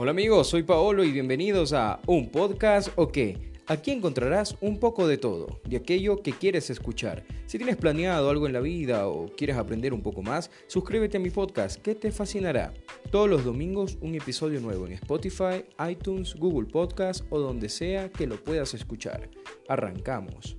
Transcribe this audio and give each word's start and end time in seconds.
Hola 0.00 0.12
amigos, 0.12 0.46
soy 0.46 0.62
Paolo 0.62 1.02
y 1.02 1.10
bienvenidos 1.10 1.72
a 1.72 1.98
Un 2.06 2.30
Podcast 2.30 2.90
o 2.94 3.08
qué. 3.08 3.50
Aquí 3.66 3.90
encontrarás 3.90 4.56
un 4.60 4.78
poco 4.78 5.08
de 5.08 5.18
todo, 5.18 5.60
de 5.64 5.76
aquello 5.76 6.22
que 6.22 6.30
quieres 6.30 6.70
escuchar. 6.70 7.24
Si 7.46 7.58
tienes 7.58 7.76
planeado 7.76 8.30
algo 8.30 8.46
en 8.46 8.52
la 8.52 8.60
vida 8.60 9.08
o 9.08 9.26
quieres 9.36 9.56
aprender 9.56 9.92
un 9.92 10.00
poco 10.00 10.22
más, 10.22 10.52
suscríbete 10.68 11.16
a 11.16 11.20
mi 11.20 11.30
podcast 11.30 11.82
que 11.82 11.96
te 11.96 12.12
fascinará. 12.12 12.72
Todos 13.10 13.28
los 13.28 13.44
domingos 13.44 13.98
un 14.00 14.14
episodio 14.14 14.60
nuevo 14.60 14.86
en 14.86 14.92
Spotify, 14.92 15.64
iTunes, 15.90 16.36
Google 16.36 16.68
Podcast 16.70 17.24
o 17.30 17.40
donde 17.40 17.68
sea 17.68 18.08
que 18.08 18.28
lo 18.28 18.36
puedas 18.36 18.74
escuchar. 18.74 19.28
Arrancamos. 19.66 20.57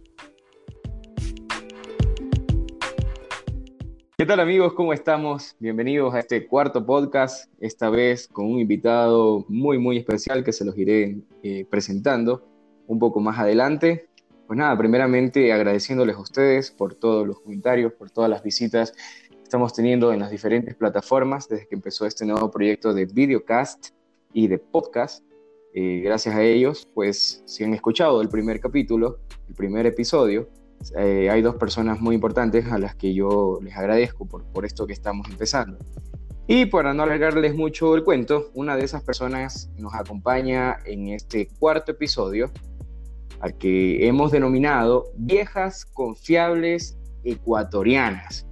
¿Qué 4.19 4.25
tal 4.25 4.41
amigos? 4.41 4.73
¿Cómo 4.73 4.91
estamos? 4.91 5.55
Bienvenidos 5.61 6.13
a 6.13 6.19
este 6.19 6.45
cuarto 6.45 6.85
podcast, 6.85 7.49
esta 7.61 7.89
vez 7.89 8.27
con 8.27 8.47
un 8.47 8.59
invitado 8.59 9.45
muy 9.47 9.77
muy 9.77 9.97
especial 9.97 10.43
que 10.43 10.51
se 10.51 10.65
los 10.65 10.77
iré 10.77 11.21
eh, 11.41 11.65
presentando 11.69 12.45
un 12.87 12.99
poco 12.99 13.21
más 13.21 13.39
adelante. 13.39 14.09
Pues 14.45 14.59
nada, 14.59 14.77
primeramente 14.77 15.53
agradeciéndoles 15.53 16.17
a 16.17 16.19
ustedes 16.19 16.69
por 16.69 16.95
todos 16.95 17.25
los 17.25 17.39
comentarios, 17.39 17.93
por 17.93 18.11
todas 18.11 18.29
las 18.29 18.43
visitas 18.43 18.91
que 18.91 19.41
estamos 19.41 19.71
teniendo 19.71 20.11
en 20.11 20.19
las 20.19 20.31
diferentes 20.31 20.75
plataformas 20.75 21.47
desde 21.47 21.69
que 21.69 21.75
empezó 21.75 22.05
este 22.05 22.25
nuevo 22.25 22.51
proyecto 22.51 22.93
de 22.93 23.05
videocast 23.05 23.91
y 24.33 24.49
de 24.49 24.57
podcast. 24.57 25.23
Eh, 25.73 26.01
gracias 26.03 26.35
a 26.35 26.43
ellos, 26.43 26.89
pues 26.93 27.41
si 27.45 27.63
han 27.63 27.73
escuchado 27.73 28.21
el 28.21 28.27
primer 28.27 28.59
capítulo, 28.59 29.19
el 29.47 29.55
primer 29.55 29.85
episodio, 29.85 30.49
eh, 30.97 31.29
hay 31.29 31.41
dos 31.41 31.55
personas 31.55 31.99
muy 31.99 32.15
importantes 32.15 32.71
a 32.71 32.77
las 32.77 32.95
que 32.95 33.13
yo 33.13 33.59
les 33.61 33.75
agradezco 33.75 34.25
por, 34.25 34.43
por 34.45 34.65
esto 34.65 34.87
que 34.87 34.93
estamos 34.93 35.27
empezando. 35.29 35.77
Y 36.47 36.65
para 36.65 36.93
no 36.95 37.03
alargarles 37.03 37.55
mucho 37.55 37.95
el 37.95 38.03
cuento, 38.03 38.49
una 38.55 38.75
de 38.75 38.83
esas 38.83 39.03
personas 39.03 39.69
nos 39.77 39.93
acompaña 39.93 40.79
en 40.85 41.09
este 41.09 41.47
cuarto 41.59 41.91
episodio, 41.91 42.51
al 43.39 43.55
que 43.57 44.07
hemos 44.07 44.31
denominado 44.31 45.11
Viejas 45.15 45.85
Confiables 45.85 46.97
Ecuatorianas. 47.23 48.47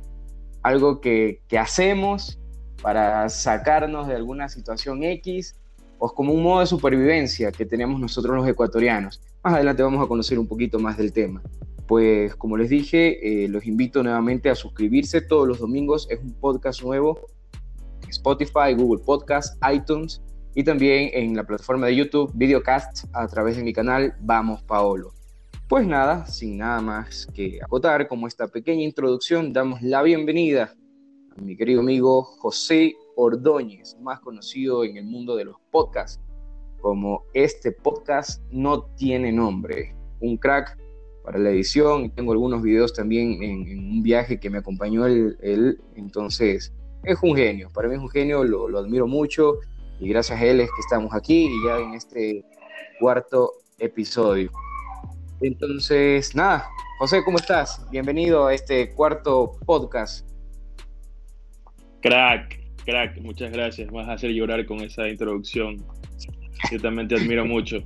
Algo 0.62 1.02
que, 1.02 1.42
que 1.48 1.58
hacemos 1.58 2.40
para 2.82 3.28
sacarnos 3.30 4.08
de 4.08 4.16
alguna 4.16 4.48
situación 4.48 5.04
X 5.04 5.56
o 5.98 6.14
como 6.14 6.34
un 6.34 6.44
modo 6.44 6.60
de 6.60 6.68
supervivencia 6.68 7.52
que 7.52 7.66
tenemos 7.66 8.00
nosotros 8.00 8.36
los 8.36 8.48
ecuatorianos. 8.48 9.22
Más 9.44 9.56
adelante 9.56 9.82
vamos 9.82 10.04
a 10.04 10.08
conocer 10.08 10.38
un 10.38 10.48
poquito 10.48 10.78
más 10.78 10.98
del 10.98 11.12
tema. 11.12 11.42
Pues 11.88 12.36
como 12.36 12.58
les 12.58 12.70
dije, 12.70 13.44
eh, 13.44 13.48
los 13.48 13.66
invito 13.66 14.04
nuevamente 14.04 14.50
a 14.50 14.56
suscribirse 14.56 15.22
todos 15.22 15.48
los 15.48 15.60
domingos. 15.60 16.08
Es 16.10 16.20
un 16.20 16.34
podcast 16.34 16.84
nuevo 16.84 17.28
Spotify, 18.10 18.74
Google 18.76 19.04
Podcast, 19.04 19.58
iTunes 19.72 20.22
y 20.54 20.64
también 20.64 21.10
en 21.14 21.36
la 21.36 21.46
plataforma 21.46 21.88
de 21.88 21.96
YouTube, 21.96 22.32
Videocast, 22.36 23.06
a 23.14 23.28
través 23.28 23.58
de 23.58 23.64
mi 23.64 23.74
canal 23.74 24.14
Vamos 24.22 24.62
Paolo. 24.64 25.14
Pues 25.70 25.88
nada, 25.88 26.26
sin 26.28 26.58
nada 26.58 26.82
más 26.82 27.28
que 27.34 27.60
acotar, 27.62 28.08
como 28.08 28.28
esta 28.28 28.48
pequeña 28.48 28.84
introducción, 28.84 29.54
damos 29.54 29.82
la 29.82 30.02
bienvenida 30.02 30.74
a 31.38 31.42
mi 31.42 31.56
querido 31.56 31.82
amigo 31.82 32.24
José 32.24 32.96
Ordóñez, 33.16 33.98
más 34.02 34.20
conocido 34.20 34.84
en 34.84 34.98
el 34.98 35.06
mundo 35.06 35.36
de 35.36 35.46
los 35.46 35.58
podcasts 35.72 36.20
como 36.82 37.24
este 37.34 37.72
podcast 37.72 38.42
no 38.52 38.84
tiene 38.96 39.32
nombre. 39.32 39.96
Un 40.20 40.38
crack 40.38 40.78
para 41.28 41.40
la 41.40 41.50
edición. 41.50 42.10
Tengo 42.12 42.32
algunos 42.32 42.62
videos 42.62 42.94
también 42.94 43.44
en, 43.44 43.80
un 43.80 44.02
viaje 44.02 44.40
que 44.40 44.50
me 44.50 44.60
acompañó 44.60 45.06
él, 45.06 45.78
Entonces, 45.98 46.74
es 47.04 47.20
un 47.22 47.36
genio. 47.36 47.70
Para 47.74 47.90
mí 47.90 47.96
es 47.96 48.00
un 48.00 48.10
genio, 48.10 48.46
lo, 48.46 48.78
admiro 48.78 49.08
mucho. 49.08 49.56
Y 50.00 50.08
gracias 50.08 50.40
a 50.40 50.46
él 50.46 50.62
es 50.62 50.70
que 50.70 50.80
estamos 50.80 51.14
aquí 51.14 51.50
y 51.52 51.68
ya 51.68 51.80
en 51.80 51.96
este 51.96 52.46
cuarto 53.02 53.52
episodio. 53.78 54.50
Entonces, 55.42 56.34
nada, 56.34 56.70
José, 56.98 57.22
¿cómo 57.26 57.40
estás? 57.40 57.86
Bienvenido 57.92 58.48
a 58.48 58.54
este 58.54 58.94
cuarto 58.94 59.60
podcast. 59.66 60.26
Crack, 62.02 62.58
crack, 62.86 63.20
muchas 63.20 63.52
gracias. 63.52 63.92
Vas 63.92 64.08
a 64.08 64.14
hacer 64.14 64.32
llorar 64.32 64.66
con 64.66 64.80
esa 64.80 65.10
introducción. 65.10 65.86
Yo 66.72 66.80
también 66.80 67.10
te 67.10 67.16
admiro 67.16 67.46
mucho. 67.46 67.84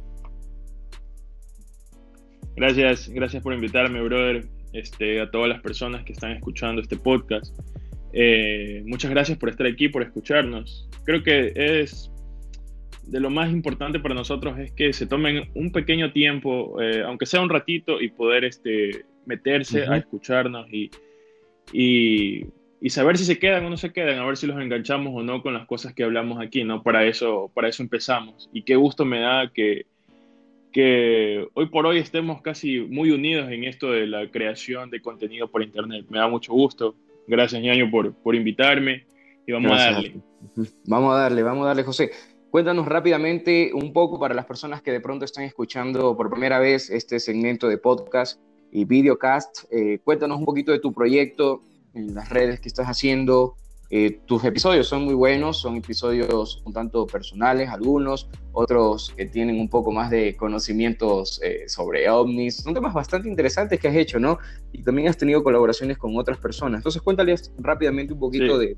Gracias, 2.56 3.10
gracias 3.10 3.42
por 3.42 3.54
invitarme, 3.54 4.02
brother, 4.02 4.46
este, 4.74 5.22
a 5.22 5.32
todas 5.32 5.50
las 5.50 5.62
personas 5.62 6.04
que 6.04 6.14
están 6.14 6.32
escuchando 6.32 6.82
este 6.82 6.98
podcast. 6.98 7.58
Eh, 8.14 8.84
muchas 8.86 9.12
gracias 9.12 9.38
por 9.38 9.50
estar 9.50 9.66
aquí, 9.66 9.88
por 9.88 10.04
escucharnos. 10.04 10.90
Creo 11.06 11.24
que 11.24 11.54
es 11.56 12.12
de 13.04 13.20
lo 13.20 13.30
más 13.30 13.52
importante 13.52 14.00
para 14.00 14.16
nosotros 14.16 14.58
es 14.60 14.72
que 14.72 14.94
se 14.94 15.08
tomen 15.08 15.50
un 15.56 15.72
pequeño 15.72 16.12
tiempo, 16.12 16.82
eh, 16.82 17.04
aunque 17.06 17.26
sea 17.26 17.42
un 17.42 17.50
ratito, 17.50 18.02
y 18.02 18.10
poder 18.10 18.46
este, 18.46 19.06
meterse 19.26 19.86
a 19.86 19.98
escucharnos 19.98 20.68
y, 20.72 20.90
y, 21.74 22.46
y, 22.80 22.90
saber 22.90 23.18
si 23.18 23.26
se 23.26 23.40
quedan 23.40 23.66
o 23.66 23.70
no 23.70 23.78
se 23.78 23.92
quedan, 23.92 24.20
a 24.20 24.26
ver 24.26 24.38
si 24.38 24.48
los 24.48 24.60
enganchamos 24.62 25.14
o 25.16 25.24
no 25.24 25.42
con 25.42 25.54
las 25.54 25.68
cosas 25.68 25.94
que 25.94 26.04
hablamos 26.04 26.42
aquí, 26.42 26.64
¿no? 26.64 26.84
Para 26.84 27.06
eso, 27.06 27.52
para 27.54 27.68
eso 27.68 27.84
empezamos. 27.84 28.50
Y 28.54 28.64
qué 28.64 28.76
gusto 28.76 29.04
me 29.04 29.20
da 29.20 29.52
que, 29.52 29.86
que 30.72 31.48
hoy 31.54 31.68
por 31.68 31.86
hoy 31.86 31.98
estemos 31.98 32.42
casi 32.42 32.80
muy 32.80 33.12
unidos 33.12 33.52
en 33.52 33.64
esto 33.64 33.92
de 33.92 34.08
la 34.08 34.30
creación 34.30 34.90
de 34.90 35.02
contenido 35.02 35.50
por 35.50 35.62
Internet. 35.62 36.06
Me 36.10 36.20
da 36.20 36.28
mucho 36.28 36.54
gusto. 36.54 36.96
Gracias, 37.28 37.62
ñaño, 37.62 37.90
por, 37.92 38.14
por 38.14 38.36
invitarme 38.36 39.06
y 39.46 39.52
vamos 39.52 39.72
a 39.74 39.92
darle. 39.92 40.16
Vamos 40.86 41.14
a 41.14 41.18
darle, 41.18 41.44
vamos 41.44 41.64
a 41.64 41.68
darle, 41.68 41.84
José. 41.84 42.12
Cuéntanos 42.50 42.86
rápidamente 42.86 43.72
un 43.74 43.94
poco 43.94 44.20
para 44.20 44.34
las 44.34 44.46
personas 44.46 44.82
que 44.82 44.92
de 44.92 45.00
pronto 45.00 45.24
están 45.24 45.46
escuchando 45.46 46.18
por 46.18 46.30
primera 46.30 46.60
vez 46.60 46.90
este 46.90 47.20
segmento 47.20 47.68
de 47.68 47.78
podcast 47.78 48.42
y 48.72 48.86
videocast. 48.86 49.72
Eh, 49.72 50.00
cuéntanos 50.04 50.40
un 50.40 50.46
poquito 50.46 50.72
de 50.72 50.80
tu 50.80 50.94
proyecto, 50.94 51.64
las 51.94 52.30
redes 52.30 52.60
que 52.60 52.68
estás 52.68 52.88
haciendo, 52.88 53.56
eh, 53.94 54.22
tus 54.26 54.42
episodios 54.46 54.88
son 54.88 55.04
muy 55.04 55.14
buenos, 55.14 55.60
son 55.60 55.76
episodios 55.76 56.62
un 56.64 56.72
tanto 56.72 57.06
personales, 57.06 57.68
algunos, 57.68 58.30
otros 58.54 59.14
que 59.18 59.26
tienen 59.26 59.60
un 59.60 59.68
poco 59.68 59.92
más 59.92 60.10
de 60.10 60.38
conocimientos 60.38 61.42
eh, 61.44 61.68
sobre 61.68 62.10
ovnis. 62.10 62.56
Son 62.56 62.74
temas 62.74 62.94
bastante 62.94 63.28
interesantes 63.28 63.82
que 63.82 63.90
has 63.90 63.96
hecho, 63.96 64.18
¿no? 64.18 64.40
Y 64.72 64.82
también 64.82 65.10
has 65.10 65.18
tenido 65.18 65.44
colaboraciones 65.44 65.98
con 65.98 66.16
otras 66.16 66.38
personas. 66.38 66.80
Entonces, 66.80 67.02
cuéntales 67.02 67.54
rápidamente 67.58 68.14
un 68.14 68.20
poquito 68.22 68.58
de, 68.58 68.78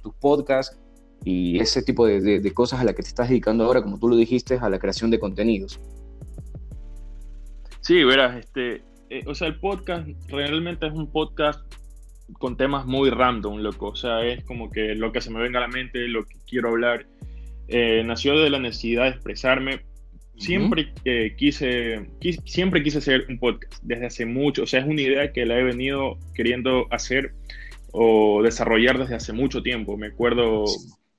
tus 0.00 0.14
podcasts 0.20 0.78
y 1.24 1.58
ese 1.58 1.82
tipo 1.82 2.06
de, 2.06 2.52
cosas 2.54 2.80
a 2.80 2.84
las 2.84 2.94
que 2.94 3.02
te 3.02 3.08
estás 3.08 3.30
dedicando 3.30 3.64
ahora, 3.64 3.82
como 3.82 3.98
tú 3.98 4.08
lo 4.08 4.14
dijiste, 4.14 4.58
a 4.62 4.68
la 4.68 4.78
creación 4.78 5.10
de 5.10 5.18
contenidos. 5.18 5.80
Sí, 7.80 8.04
verás, 8.04 8.36
este, 8.36 8.84
eh, 9.10 9.24
o 9.26 9.34
sea, 9.34 9.48
el 9.48 9.58
podcast 9.58 10.06
realmente 10.28 10.86
es 10.86 10.92
un 10.92 11.10
podcast 11.10 11.60
con 12.32 12.56
temas 12.56 12.86
muy 12.86 13.10
random, 13.10 13.58
loco. 13.58 13.88
O 13.88 13.96
sea, 13.96 14.24
es 14.24 14.44
como 14.44 14.70
que 14.70 14.94
lo 14.94 15.12
que 15.12 15.20
se 15.20 15.30
me 15.30 15.40
venga 15.40 15.58
a 15.58 15.62
la 15.62 15.68
mente, 15.68 16.08
lo 16.08 16.24
que 16.24 16.36
quiero 16.46 16.70
hablar. 16.70 17.06
Eh, 17.68 18.02
nació 18.04 18.38
de 18.38 18.50
la 18.50 18.58
necesidad 18.58 19.04
de 19.04 19.10
expresarme. 19.10 19.80
Siempre 20.36 20.92
quise, 21.36 22.08
siempre 22.44 22.82
quise 22.82 22.98
hacer 22.98 23.26
un 23.28 23.38
podcast 23.38 23.82
desde 23.82 24.06
hace 24.06 24.26
mucho. 24.26 24.64
O 24.64 24.66
sea, 24.66 24.80
es 24.80 24.86
una 24.86 25.00
idea 25.00 25.32
que 25.32 25.46
la 25.46 25.58
he 25.58 25.62
venido 25.62 26.18
queriendo 26.34 26.88
hacer 26.90 27.32
o 27.92 28.42
desarrollar 28.42 28.98
desde 28.98 29.14
hace 29.14 29.32
mucho 29.32 29.62
tiempo. 29.62 29.96
Me 29.96 30.08
acuerdo, 30.08 30.64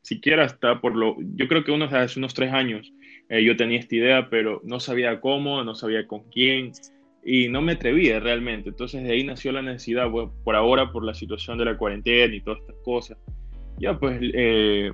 siquiera 0.01 0.43
hasta 0.43 0.81
por 0.81 0.95
lo, 0.95 1.15
yo 1.35 1.47
creo 1.47 1.63
que 1.63 1.71
unos 1.71 1.93
hace 1.93 2.19
unos 2.19 2.33
tres 2.33 2.51
años 2.51 2.91
eh, 3.29 3.43
yo 3.43 3.55
tenía 3.55 3.79
esta 3.79 3.95
idea, 3.95 4.29
pero 4.29 4.61
no 4.63 4.79
sabía 4.79 5.19
cómo, 5.19 5.63
no 5.63 5.73
sabía 5.73 6.05
con 6.05 6.29
quién 6.29 6.73
y 7.25 7.49
no 7.49 7.61
me 7.61 7.73
atrevía 7.73 8.19
realmente. 8.19 8.69
Entonces 8.69 9.03
de 9.03 9.11
ahí 9.11 9.23
nació 9.23 9.51
la 9.51 9.63
necesidad, 9.63 10.07
por 10.11 10.55
ahora 10.55 10.91
por 10.91 11.03
la 11.03 11.15
situación 11.15 11.57
de 11.57 11.65
la 11.65 11.77
cuarentena 11.77 12.33
y 12.33 12.41
todas 12.41 12.59
estas 12.61 12.75
cosas. 12.85 13.17
Ya 13.79 13.97
pues 13.97 14.19
eh, 14.21 14.91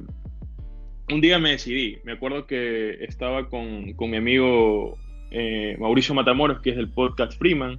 un 1.12 1.22
día 1.22 1.38
me 1.38 1.52
decidí, 1.52 1.97
me 2.06 2.14
acuerdo 2.14 2.47
que 2.47 3.03
estaba 3.03 3.50
con, 3.50 3.94
con 3.94 4.09
mi 4.09 4.17
amigo 4.17 4.97
eh, 5.29 5.76
Mauricio 5.78 6.16
Matamoros, 6.16 6.61
que 6.61 6.72
es 6.72 6.78
del 6.78 6.90
podcast 6.90 7.38
Freeman, 7.38 7.78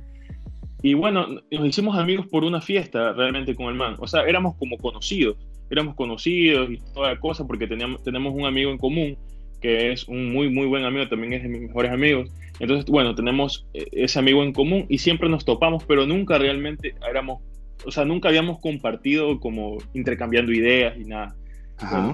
y 0.83 0.95
bueno, 0.95 1.27
nos 1.51 1.67
hicimos 1.67 1.97
amigos 1.97 2.27
por 2.27 2.45
una 2.45 2.61
fiesta 2.61 3.13
realmente 3.13 3.55
con 3.55 3.67
el 3.67 3.75
man, 3.75 3.95
o 3.99 4.07
sea, 4.07 4.23
éramos 4.23 4.57
como 4.57 4.77
conocidos, 4.77 5.37
éramos 5.71 5.95
conocidos 5.95 6.71
y 6.71 6.79
toda 6.93 7.15
la 7.15 7.21
cosa 7.21 7.47
porque 7.47 7.67
teníamos, 7.67 8.03
tenemos 8.03 8.35
un 8.35 8.45
amigo 8.45 8.71
en 8.71 8.79
común 8.79 9.17
que 9.61 9.93
es 9.93 10.09
un 10.09 10.33
muy, 10.33 10.51
muy 10.51 10.67
buen 10.67 10.85
amigo, 10.85 11.09
también 11.09 11.33
es 11.35 11.43
de 11.45 11.49
mis 11.49 11.63
mejores 11.63 11.93
amigos. 11.93 12.29
Entonces, 12.61 12.87
bueno, 12.87 13.15
tenemos 13.15 13.67
eh, 13.75 13.87
ese 13.93 14.19
amigo 14.19 14.43
en 14.43 14.53
común 14.53 14.87
y 14.89 14.99
siempre 14.99 15.29
nos 15.29 15.45
topamos, 15.45 15.85
pero 15.85 16.07
nunca 16.07 16.39
realmente 16.39 16.95
éramos, 17.09 17.43
o 17.85 17.91
sea, 17.91 18.05
nunca 18.05 18.29
habíamos 18.29 18.61
compartido 18.61 19.41
como 19.41 19.79
intercambiando 19.95 20.53
ideas 20.53 20.97
y 20.99 21.05
nada. 21.05 21.35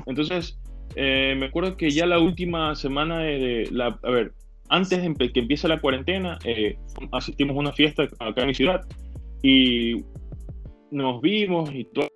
entonces, 0.07 0.59
eh, 0.97 1.35
me 1.39 1.47
acuerdo 1.47 1.77
que 1.77 1.91
ya 1.91 2.07
la 2.07 2.19
última 2.19 2.75
semana 2.75 3.21
de, 3.21 3.69
la, 3.71 3.99
a 4.03 4.11
ver, 4.11 4.33
antes 4.69 5.03
de 5.03 5.33
que 5.33 5.41
empiece 5.41 5.69
la 5.69 5.81
cuarentena, 5.81 6.39
eh, 6.45 6.77
asistimos 7.13 7.57
a 7.57 7.61
una 7.61 7.73
fiesta 7.73 8.05
acá 8.19 8.43
en 8.43 8.49
mi 8.49 8.55
ciudad 8.55 8.81
y 9.43 10.05
nos 10.91 11.21
vimos 11.21 11.71
y 11.73 11.85
todo 11.85 12.09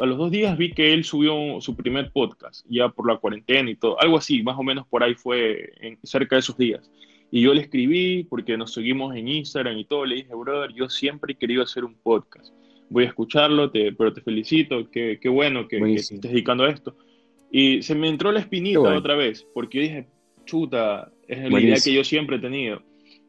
a 0.00 0.06
los 0.06 0.18
dos 0.18 0.30
días 0.30 0.56
vi 0.56 0.72
que 0.72 0.92
él 0.92 1.04
subió 1.04 1.60
su 1.60 1.76
primer 1.76 2.10
podcast, 2.10 2.66
ya 2.68 2.88
por 2.88 3.08
la 3.08 3.18
cuarentena 3.18 3.70
y 3.70 3.76
todo, 3.76 4.00
algo 4.00 4.18
así, 4.18 4.42
más 4.42 4.58
o 4.58 4.62
menos 4.62 4.86
por 4.86 5.02
ahí 5.02 5.14
fue 5.14 5.72
en, 5.80 5.98
cerca 6.02 6.36
de 6.36 6.40
esos 6.40 6.56
días. 6.56 6.90
Y 7.30 7.42
yo 7.42 7.54
le 7.54 7.62
escribí, 7.62 8.24
porque 8.24 8.56
nos 8.56 8.72
seguimos 8.72 9.14
en 9.16 9.28
Instagram 9.28 9.78
y 9.78 9.84
todo, 9.84 10.04
le 10.04 10.16
dije, 10.16 10.34
brother, 10.34 10.72
yo 10.72 10.88
siempre 10.88 11.32
he 11.32 11.36
querido 11.36 11.62
hacer 11.62 11.84
un 11.84 11.94
podcast. 11.94 12.52
Voy 12.90 13.04
a 13.04 13.08
escucharlo, 13.08 13.70
te, 13.70 13.92
pero 13.92 14.12
te 14.12 14.20
felicito, 14.20 14.88
qué, 14.90 15.18
qué 15.20 15.28
bueno 15.28 15.66
que, 15.66 15.80
que, 15.80 15.94
estés 15.94 16.20
dedicando 16.20 16.64
a 16.64 16.70
esto. 16.70 16.96
Y 17.50 17.82
se 17.82 17.94
me 17.94 18.08
entró 18.08 18.30
la 18.30 18.40
espinita 18.40 18.80
otra 18.80 19.16
vez, 19.16 19.46
porque 19.52 19.80
dije, 19.80 20.06
chuta, 20.44 21.10
es 21.26 21.50
la 21.50 21.60
idea 21.60 21.76
que 21.82 21.92
yo 21.92 22.04
siempre 22.04 22.36
he 22.36 22.40
tenido. 22.40 22.82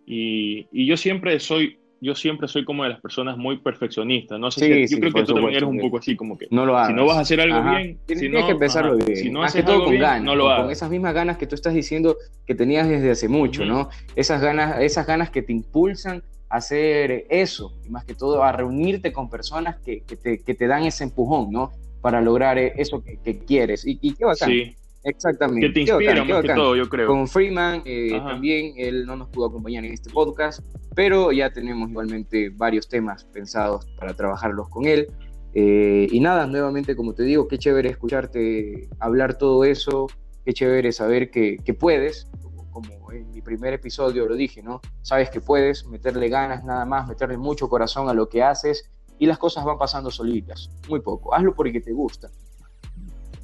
Y, 0.06 0.68
y 0.72 0.86
yo 0.86 0.98
siempre 0.98 1.40
soy 1.40 1.78
yo 2.02 2.16
siempre 2.16 2.48
soy 2.48 2.66
como 2.66 2.84
de 2.84 2.90
las 2.90 3.02
personas 3.02 3.38
muy 3.38 3.58
perfeccionistas. 3.58 4.40
No 4.40 4.52
sé 4.52 4.88
yo 4.88 5.00
creo 5.00 5.14
que 5.14 5.24
tú 5.24 5.34
también 5.34 5.56
eres 5.56 5.64
un 5.64 5.80
poco 5.80 5.98
así, 5.98 6.16
como 6.16 6.38
que 6.38 6.48
no 6.52 6.66
lo 6.66 6.86
si 6.86 6.94
no 6.94 7.06
vas 7.06 7.18
a 7.18 7.22
hacer 7.22 7.42
algo 7.42 7.62
bien, 7.72 7.98
tienes, 8.06 8.22
si 8.22 8.30
no, 8.30 8.46
que 8.46 8.52
empezarlo 8.52 8.98
bien. 8.98 9.16
Si 9.16 9.30
no 9.30 9.42
Más 9.42 9.54
que 9.54 9.64
todo 9.64 9.86
con 9.86 9.98
ganas, 9.98 10.24
no 10.24 10.36
lo 10.36 10.50
hagas. 10.50 10.64
Con 10.64 10.72
esas 10.72 10.90
mismas 10.90 11.14
ganas 11.14 11.38
que 11.38 11.48
tú 11.48 11.56
estás 11.56 11.74
diciendo 11.74 12.18
que 12.46 12.56
tenías 12.56 12.88
desde 12.88 13.12
hace 13.12 13.28
mucho, 13.28 13.66
¿no? 13.66 13.90
Esas 14.16 14.42
ganas, 14.42 14.82
esas 14.82 15.08
ganas 15.08 15.30
que 15.30 15.42
te 15.42 15.54
impulsan 15.54 16.24
a 16.50 16.58
hacer 16.58 17.26
eso, 17.30 17.74
y 17.86 17.90
más 17.90 18.06
que 18.06 18.14
todo 18.14 18.44
a 18.44 18.52
reunirte 18.52 19.12
con 19.12 19.30
personas 19.30 19.78
que, 19.78 20.02
que, 20.02 20.16
te, 20.16 20.44
que 20.44 20.54
te, 20.54 20.68
dan 20.68 20.84
ese 20.84 21.04
empujón, 21.04 21.52
¿no? 21.52 21.72
Para 22.02 22.22
lograr 22.22 22.58
eso 22.58 23.04
que, 23.04 23.40
quieres. 23.40 23.86
Y, 23.86 23.98
y 24.02 24.14
qué 24.14 24.26
bacán. 24.26 24.50
Sí. 24.50 24.76
Exactamente. 25.06 25.68
Que 25.68 25.74
te 25.74 25.80
inspira 25.82 26.24
más 26.24 26.42
que 26.42 26.54
todo, 26.54 26.76
yo 26.76 26.90
creo. 26.90 27.08
Con 27.08 27.28
Freeman 27.28 27.84
eh, 27.86 28.20
también, 28.26 28.74
él 28.76 29.06
no 29.06 29.16
nos 29.16 29.30
pudo 29.30 29.46
acompañar 29.46 29.86
en 29.86 29.94
este 29.94 30.10
podcast, 30.10 30.66
pero 30.96 31.32
ya 31.32 31.52
tenemos 31.52 31.90
igualmente 31.90 32.50
varios 32.50 32.90
temas 32.90 33.24
pensados 33.26 33.86
para 33.98 34.16
trabajarlos 34.16 34.68
con 34.70 34.86
él. 34.86 35.08
Eh, 35.54 36.08
y 36.12 36.20
nada, 36.20 36.48
nuevamente, 36.48 36.96
como 36.96 37.14
te 37.14 37.24
digo, 37.24 37.48
qué 37.48 37.60
chévere 37.60 37.90
escucharte 37.90 38.90
hablar 39.00 39.38
todo 39.38 39.64
eso, 39.64 40.08
qué 40.44 40.54
chévere 40.54 40.92
saber 40.92 41.30
que, 41.30 41.58
que 41.64 41.74
puedes, 41.76 42.28
como 42.72 43.12
en 43.12 43.30
mi 43.30 43.42
primer 43.42 43.74
episodio 43.74 44.28
lo 44.28 44.36
dije, 44.36 44.64
¿no? 44.64 44.82
Sabes 45.04 45.30
que 45.30 45.40
puedes 45.40 45.86
meterle 45.86 46.30
ganas 46.30 46.66
nada 46.66 46.84
más, 46.86 47.08
meterle 47.08 47.38
mucho 47.38 47.70
corazón 47.70 48.10
a 48.10 48.14
lo 48.14 48.28
que 48.28 48.42
haces 48.42 48.90
y 49.20 49.28
las 49.28 49.38
cosas 49.38 49.64
van 49.64 49.78
pasando 49.78 50.10
solitas, 50.10 50.70
muy 50.90 51.00
poco. 51.00 51.34
Hazlo 51.34 51.54
porque 51.54 51.80
te 51.80 51.94
gusta. 51.94 52.30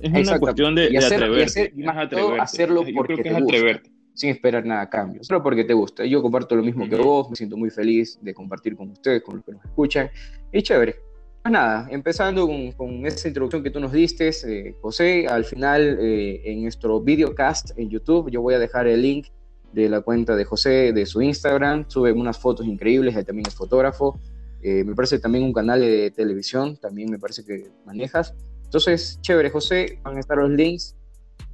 Es 0.01 0.27
una 0.27 0.39
cuestión 0.39 0.75
de, 0.75 0.97
atreverte. 0.97 1.73
Y 1.75 1.83
más 1.83 2.09
hacerlo 2.39 2.83
porque 2.95 3.17
te 3.17 3.33
gusta, 3.39 3.81
sin 4.13 4.29
esperar 4.29 4.65
nada 4.65 4.81
a 4.81 4.89
cambio. 4.89 5.23
Solo 5.23 5.41
porque 5.43 5.63
te 5.63 5.73
gusta. 5.73 6.05
Yo 6.05 6.21
comparto 6.21 6.55
lo 6.55 6.63
mismo 6.63 6.87
que 6.89 6.95
vos, 6.95 7.29
me 7.29 7.35
siento 7.35 7.57
muy 7.57 7.69
feliz 7.69 8.19
de 8.21 8.33
compartir 8.33 8.75
con 8.75 8.89
ustedes, 8.89 9.21
con 9.23 9.37
los 9.37 9.45
que 9.45 9.51
nos 9.53 9.65
escuchan. 9.65 10.09
Y 10.51 10.61
chévere. 10.61 10.95
Pues 11.41 11.51
nada, 11.53 11.87
empezando 11.89 12.45
con, 12.45 12.71
con 12.73 13.03
esa 13.07 13.27
introducción 13.27 13.63
que 13.63 13.71
tú 13.71 13.79
nos 13.79 13.91
diste, 13.91 14.29
eh, 14.29 14.75
José, 14.79 15.25
al 15.27 15.43
final 15.43 15.97
eh, 15.99 16.39
en 16.45 16.61
nuestro 16.61 17.01
videocast 17.01 17.71
en 17.79 17.89
YouTube, 17.89 18.29
yo 18.29 18.43
voy 18.43 18.53
a 18.53 18.59
dejar 18.59 18.85
el 18.85 19.01
link 19.01 19.29
de 19.73 19.89
la 19.89 20.01
cuenta 20.01 20.35
de 20.35 20.45
José, 20.45 20.93
de 20.93 21.03
su 21.07 21.19
Instagram, 21.19 21.85
sube 21.87 22.11
unas 22.11 22.37
fotos 22.37 22.67
increíbles, 22.67 23.15
él 23.15 23.25
también 23.25 23.47
es 23.47 23.55
fotógrafo, 23.55 24.19
eh, 24.61 24.83
me 24.83 24.93
parece 24.93 25.17
también 25.17 25.43
un 25.43 25.51
canal 25.51 25.81
de 25.81 26.11
televisión, 26.11 26.77
también 26.77 27.09
me 27.09 27.17
parece 27.17 27.43
que 27.43 27.71
manejas. 27.85 28.35
Entonces, 28.71 29.19
chévere, 29.19 29.49
José, 29.49 29.99
van 30.01 30.15
a 30.15 30.21
estar 30.21 30.37
los 30.37 30.49
links. 30.49 30.95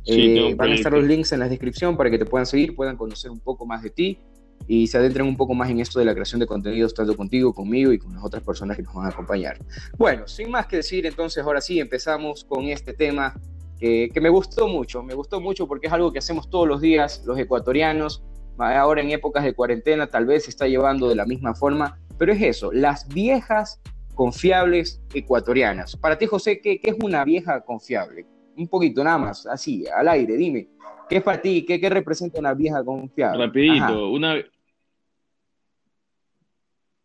Eh, 0.06 0.54
van 0.54 0.70
a 0.70 0.76
estar 0.76 0.94
los 0.94 1.04
links 1.04 1.32
en 1.32 1.40
la 1.40 1.50
descripción 1.50 1.98
para 1.98 2.12
que 2.12 2.20
te 2.20 2.26
puedan 2.26 2.46
seguir, 2.46 2.76
puedan 2.76 2.96
conocer 2.96 3.32
un 3.32 3.40
poco 3.40 3.66
más 3.66 3.82
de 3.82 3.90
ti 3.90 4.20
y 4.68 4.86
se 4.86 5.00
adentren 5.00 5.26
un 5.26 5.36
poco 5.36 5.56
más 5.56 5.68
en 5.72 5.80
esto 5.80 5.98
de 5.98 6.06
la 6.06 6.14
creación 6.14 6.40
de 6.40 6.46
contenidos, 6.46 6.94
tanto 6.94 7.18
contigo, 7.18 7.56
conmigo 7.56 7.92
y 7.92 7.98
con 7.98 8.14
las 8.14 8.24
otras 8.24 8.44
personas 8.44 8.78
que 8.78 8.84
nos 8.84 8.94
van 8.94 9.08
a 9.08 9.10
acompañar. 9.10 9.58
Bueno, 9.98 10.28
sin 10.28 10.52
más 10.52 10.68
que 10.68 10.76
decir, 10.76 11.08
entonces 11.08 11.44
ahora 11.44 11.60
sí 11.60 11.80
empezamos 11.80 12.44
con 12.44 12.66
este 12.66 12.94
tema 12.94 13.34
que, 13.80 14.12
que 14.14 14.22
me 14.22 14.30
gustó 14.30 14.68
mucho, 14.68 15.02
me 15.02 15.16
gustó 15.16 15.42
mucho 15.42 15.68
porque 15.68 15.88
es 15.88 15.94
algo 15.94 16.12
que 16.12 16.20
hacemos 16.20 16.52
todos 16.52 16.68
los 16.68 16.82
días 16.82 17.24
los 17.26 17.40
ecuatorianos, 17.40 18.24
ahora 18.60 19.02
en 19.02 19.10
épocas 19.10 19.44
de 19.44 19.56
cuarentena 19.56 20.06
tal 20.06 20.28
vez 20.28 20.44
se 20.44 20.52
está 20.52 20.68
llevando 20.68 21.10
de 21.10 21.16
la 21.16 21.26
misma 21.26 21.56
forma, 21.56 22.00
pero 22.20 22.32
es 22.32 22.44
eso, 22.44 22.72
las 22.72 23.08
viejas 23.08 23.82
confiables 24.18 25.00
ecuatorianas. 25.14 25.96
Para 25.96 26.18
ti, 26.18 26.26
José, 26.26 26.60
¿qué, 26.60 26.82
es 26.84 26.96
una 27.02 27.24
vieja 27.24 27.64
confiable? 27.64 28.26
Un 28.58 28.68
poquito 28.68 29.04
nada 29.04 29.20
más, 29.20 29.46
así, 29.46 29.86
al 29.96 30.08
aire, 30.10 30.36
dime. 30.36 30.68
¿Qué 31.08 31.18
es 31.18 31.24
para 31.24 31.40
ti? 31.40 31.64
¿Qué, 31.64 31.90
representa 31.90 32.40
una 32.40 32.56
vieja 32.56 32.84
confiable? 32.84 33.46
Rapidito, 33.46 34.10
una, 34.10 34.44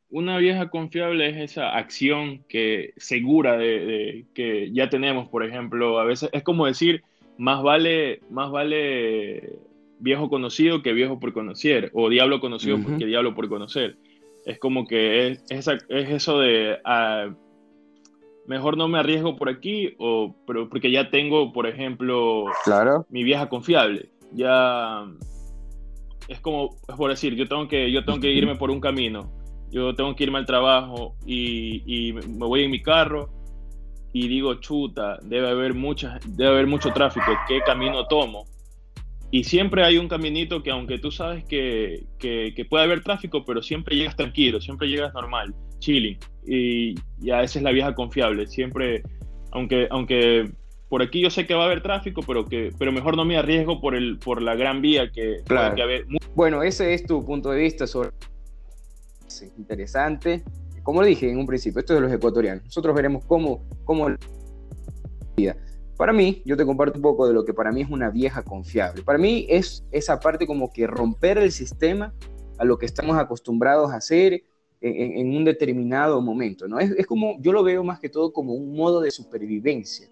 una 0.08 0.38
vieja 0.38 0.70
confiable 0.70 1.28
es 1.28 1.52
esa 1.52 1.76
acción 1.76 2.44
que 2.48 2.94
segura 2.96 3.58
de, 3.58 4.24
que 4.34 4.72
ya 4.72 4.88
tenemos, 4.88 5.28
por 5.28 5.44
ejemplo, 5.44 6.00
a 6.00 6.04
veces 6.04 6.30
es 6.32 6.42
como 6.42 6.64
decir, 6.64 7.04
más 7.36 7.62
vale, 7.62 8.20
más 8.30 8.50
vale 8.50 9.58
viejo 9.98 10.30
conocido 10.30 10.82
que 10.82 10.94
viejo 10.94 11.20
por 11.20 11.34
conocer, 11.34 11.90
o 11.92 12.08
diablo 12.08 12.40
conocido 12.40 12.78
que 12.98 13.06
diablo 13.06 13.34
por 13.34 13.50
conocer 13.50 13.98
es 14.44 14.58
como 14.58 14.86
que 14.86 15.28
es, 15.28 15.44
es, 15.48 15.68
eso 15.88 16.38
de 16.38 16.78
ah, 16.84 17.28
mejor 18.46 18.76
no 18.76 18.88
me 18.88 18.98
arriesgo 18.98 19.36
por 19.36 19.48
aquí 19.48 19.94
o 19.98 20.34
pero 20.46 20.68
porque 20.68 20.90
ya 20.90 21.10
tengo 21.10 21.52
por 21.52 21.66
ejemplo 21.66 22.46
claro. 22.64 23.06
mi 23.08 23.24
vieja 23.24 23.48
confiable. 23.48 24.10
Ya 24.32 25.04
es 26.28 26.40
como 26.40 26.76
es 26.88 26.96
por 26.96 27.10
decir 27.10 27.34
yo 27.34 27.46
tengo 27.46 27.68
que 27.68 27.90
yo 27.92 28.04
tengo 28.04 28.20
que 28.20 28.30
irme 28.30 28.56
por 28.56 28.70
un 28.70 28.80
camino. 28.80 29.30
Yo 29.70 29.94
tengo 29.94 30.14
que 30.14 30.24
irme 30.24 30.38
al 30.38 30.44
trabajo 30.44 31.14
y, 31.24 31.82
y 31.86 32.12
me 32.12 32.46
voy 32.46 32.64
en 32.64 32.70
mi 32.70 32.82
carro 32.82 33.30
y 34.12 34.28
digo 34.28 34.54
chuta 34.56 35.18
debe 35.22 35.48
haber 35.48 35.72
mucha 35.72 36.18
debe 36.26 36.50
haber 36.50 36.66
mucho 36.66 36.92
tráfico 36.92 37.32
qué 37.48 37.62
camino 37.62 38.06
tomo 38.06 38.44
y 39.34 39.44
siempre 39.44 39.82
hay 39.82 39.96
un 39.96 40.08
caminito 40.08 40.62
que 40.62 40.70
aunque 40.70 40.98
tú 40.98 41.10
sabes 41.10 41.42
que, 41.44 42.04
que, 42.18 42.66
puede 42.68 42.84
haber 42.84 43.02
tráfico, 43.02 43.46
pero 43.46 43.62
siempre 43.62 43.96
llegas 43.96 44.14
tranquilo, 44.14 44.60
siempre 44.60 44.88
llegas 44.88 45.14
normal, 45.14 45.54
chilling. 45.78 46.18
Y, 46.46 46.94
ya 47.16 47.42
esa 47.42 47.58
es 47.58 47.62
la 47.62 47.72
vieja 47.72 47.94
confiable. 47.94 48.46
Siempre, 48.46 49.02
aunque, 49.50 49.88
aunque 49.90 50.52
por 50.90 51.00
aquí 51.00 51.22
yo 51.22 51.30
sé 51.30 51.46
que 51.46 51.54
va 51.54 51.62
a 51.62 51.64
haber 51.64 51.82
tráfico, 51.82 52.20
pero, 52.26 52.44
que, 52.44 52.72
pero 52.78 52.92
mejor 52.92 53.16
no 53.16 53.24
me 53.24 53.38
arriesgo 53.38 53.80
por, 53.80 53.94
el, 53.94 54.18
por 54.18 54.42
la 54.42 54.54
gran 54.54 54.82
vía 54.82 55.10
que, 55.10 55.38
claro. 55.46 55.74
que 55.76 55.82
haber. 55.82 56.06
Bueno, 56.34 56.62
ese 56.62 56.92
es 56.92 57.06
tu 57.06 57.24
punto 57.24 57.52
de 57.52 57.62
vista 57.62 57.86
sobre... 57.86 58.10
Es 59.26 59.50
interesante. 59.56 60.44
Como 60.82 61.02
dije 61.02 61.30
en 61.30 61.38
un 61.38 61.46
principio, 61.46 61.80
esto 61.80 61.94
es 61.94 62.00
de 62.00 62.06
los 62.06 62.12
ecuatorianos. 62.12 62.64
Nosotros 62.64 62.94
veremos 62.94 63.24
cómo... 63.24 63.64
cómo 63.86 64.08
para 66.02 66.12
mí, 66.12 66.42
yo 66.44 66.56
te 66.56 66.66
comparto 66.66 66.98
un 66.98 67.02
poco 67.02 67.28
de 67.28 67.32
lo 67.32 67.44
que 67.44 67.54
para 67.54 67.70
mí 67.70 67.82
es 67.82 67.88
una 67.88 68.10
vieja 68.10 68.42
confiable. 68.42 69.04
Para 69.04 69.20
mí 69.20 69.46
es 69.48 69.84
esa 69.92 70.18
parte 70.18 70.48
como 70.48 70.72
que 70.72 70.88
romper 70.88 71.38
el 71.38 71.52
sistema 71.52 72.12
a 72.58 72.64
lo 72.64 72.76
que 72.76 72.86
estamos 72.86 73.16
acostumbrados 73.16 73.92
a 73.92 73.98
hacer 73.98 74.42
en, 74.80 75.36
un 75.36 75.44
determinado 75.44 76.20
momento, 76.20 76.66
¿no? 76.66 76.80
Es, 76.80 77.06
como, 77.06 77.40
yo 77.40 77.52
lo 77.52 77.62
veo 77.62 77.84
más 77.84 78.00
que 78.00 78.08
todo 78.08 78.32
como 78.32 78.52
un 78.52 78.74
modo 78.74 79.00
de 79.00 79.12
supervivencia 79.12 80.08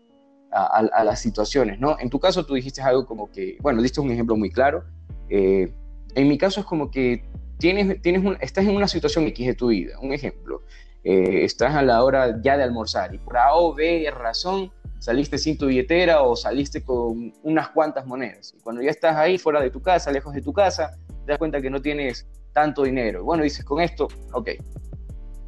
a, 0.52 1.02
las 1.02 1.20
situaciones, 1.20 1.80
¿no? 1.80 1.96
En 1.98 2.08
tu 2.08 2.20
caso 2.20 2.46
tú 2.46 2.54
dijiste 2.54 2.80
algo 2.80 3.04
como 3.04 3.28
que, 3.28 3.58
bueno, 3.60 3.82
diste 3.82 4.00
un 4.00 4.12
ejemplo 4.12 4.36
muy 4.36 4.52
claro. 4.52 4.84
Eh, 5.28 5.74
en 6.14 6.28
mi 6.28 6.38
caso 6.38 6.60
es 6.60 6.66
como 6.66 6.92
que 6.92 7.24
tienes, 7.58 8.00
tienes 8.00 8.22
estás 8.40 8.64
en 8.64 8.76
una 8.76 8.86
situación 8.86 9.26
X 9.26 9.44
de 9.44 9.54
tu 9.54 9.66
vida, 9.66 9.98
un 10.00 10.12
ejemplo. 10.12 10.62
Eh, 11.02 11.42
estás 11.42 11.74
a 11.74 11.82
la 11.82 12.04
hora 12.04 12.40
ya 12.40 12.56
de 12.56 12.62
almorzar 12.62 13.12
y 13.12 13.18
por 13.18 13.38
A 13.38 13.56
o 13.56 13.74
B 13.74 14.08
razón 14.16 14.70
saliste 15.00 15.38
sin 15.38 15.58
tu 15.58 15.66
billetera 15.66 16.22
o 16.22 16.36
saliste 16.36 16.84
con 16.84 17.32
unas 17.42 17.70
cuantas 17.70 18.06
monedas. 18.06 18.54
Y 18.56 18.60
cuando 18.60 18.82
ya 18.82 18.90
estás 18.90 19.16
ahí, 19.16 19.38
fuera 19.38 19.60
de 19.60 19.70
tu 19.70 19.82
casa, 19.82 20.12
lejos 20.12 20.32
de 20.32 20.42
tu 20.42 20.52
casa, 20.52 20.96
te 21.26 21.32
das 21.32 21.38
cuenta 21.38 21.60
que 21.60 21.70
no 21.70 21.80
tienes 21.82 22.28
tanto 22.52 22.84
dinero. 22.84 23.24
Bueno, 23.24 23.42
dices, 23.42 23.64
con 23.64 23.80
esto, 23.80 24.08
ok, 24.32 24.50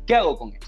¿qué 0.06 0.14
hago 0.14 0.36
con 0.36 0.52
esto? 0.52 0.66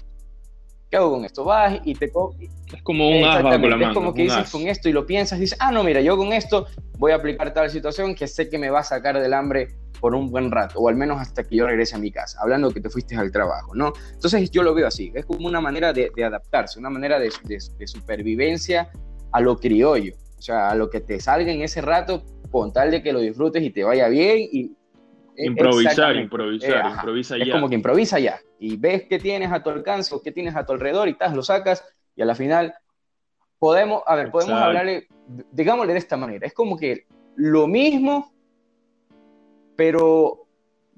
¿Qué 0.89 0.97
hago 0.97 1.11
con 1.11 1.25
esto? 1.25 1.43
Vas 1.43 1.79
y 1.83 1.95
te... 1.95 2.05
Es 2.05 2.83
como 2.83 3.09
un 3.09 3.23
as 3.25 3.43
bajo 3.43 3.57
la 3.57 3.75
mano. 3.75 3.87
Es 3.89 3.93
como 3.93 4.13
que 4.13 4.23
dices 4.23 4.49
con 4.51 4.67
esto 4.67 4.87
y 4.87 4.93
lo 4.93 5.05
piensas, 5.05 5.39
dices, 5.39 5.57
ah, 5.59 5.71
no, 5.71 5.83
mira, 5.83 6.01
yo 6.01 6.15
con 6.15 6.31
esto 6.31 6.67
voy 6.97 7.11
a 7.11 7.15
aplicar 7.15 7.53
tal 7.53 7.69
situación 7.69 8.15
que 8.15 8.27
sé 8.27 8.49
que 8.49 8.57
me 8.57 8.69
va 8.69 8.79
a 8.79 8.83
sacar 8.83 9.19
del 9.19 9.33
hambre 9.33 9.75
por 10.05 10.13
un 10.13 10.29
buen 10.29 10.51
rato, 10.51 10.77
o 10.77 10.87
al 10.87 10.95
menos 10.95 11.19
hasta 11.19 11.43
que 11.43 11.55
yo 11.55 11.65
regrese 11.65 11.95
a 11.95 11.97
mi 11.97 12.11
casa, 12.11 12.37
hablando 12.39 12.69
que 12.69 12.79
te 12.79 12.91
fuiste 12.91 13.15
al 13.15 13.31
trabajo, 13.31 13.73
¿no? 13.73 13.91
Entonces 14.13 14.51
yo 14.51 14.61
lo 14.61 14.75
veo 14.75 14.85
así, 14.85 15.11
es 15.15 15.25
como 15.25 15.47
una 15.47 15.59
manera 15.59 15.93
de, 15.93 16.11
adaptarse, 16.23 16.77
una 16.77 16.91
manera 16.91 17.17
de, 17.17 17.31
supervivencia 17.87 18.91
a 19.31 19.41
lo 19.41 19.57
criollo, 19.57 20.13
o 20.37 20.41
sea, 20.43 20.69
a 20.69 20.75
lo 20.75 20.91
que 20.91 21.01
te 21.01 21.19
salga 21.19 21.51
en 21.51 21.63
ese 21.63 21.81
rato, 21.81 22.23
con 22.51 22.71
tal 22.71 22.91
de 22.91 23.01
que 23.01 23.11
lo 23.11 23.19
disfrutes 23.19 23.63
y 23.63 23.71
te 23.71 23.83
vaya 23.83 24.07
bien 24.07 24.47
y... 24.51 24.77
E, 25.35 25.47
improvisar, 25.47 26.15
improvisar, 26.17 26.85
eh, 26.85 26.89
improvisa 26.91 27.37
ya. 27.39 27.43
Es 27.45 27.49
como 27.49 27.67
que 27.67 27.73
improvisa 27.73 28.19
ya, 28.19 28.39
y 28.59 28.77
ves 28.77 29.07
qué 29.09 29.17
tienes 29.17 29.51
a 29.51 29.63
tu 29.63 29.71
alcance 29.71 30.13
o 30.13 30.21
qué 30.21 30.31
tienes 30.31 30.55
a 30.55 30.67
tu 30.67 30.73
alrededor 30.73 31.09
y 31.09 31.15
tal, 31.15 31.35
lo 31.35 31.41
sacas 31.41 31.83
y 32.15 32.21
a 32.21 32.25
la 32.25 32.35
final 32.35 32.75
podemos, 33.57 34.03
a 34.05 34.13
ver, 34.13 34.29
podemos 34.29 34.53
hablarle, 34.53 35.07
digámosle 35.51 35.93
de 35.93 35.99
esta 35.99 36.15
manera, 36.15 36.45
es 36.45 36.53
como 36.53 36.77
que 36.77 37.07
lo 37.35 37.65
mismo 37.65 38.34
pero 39.75 40.45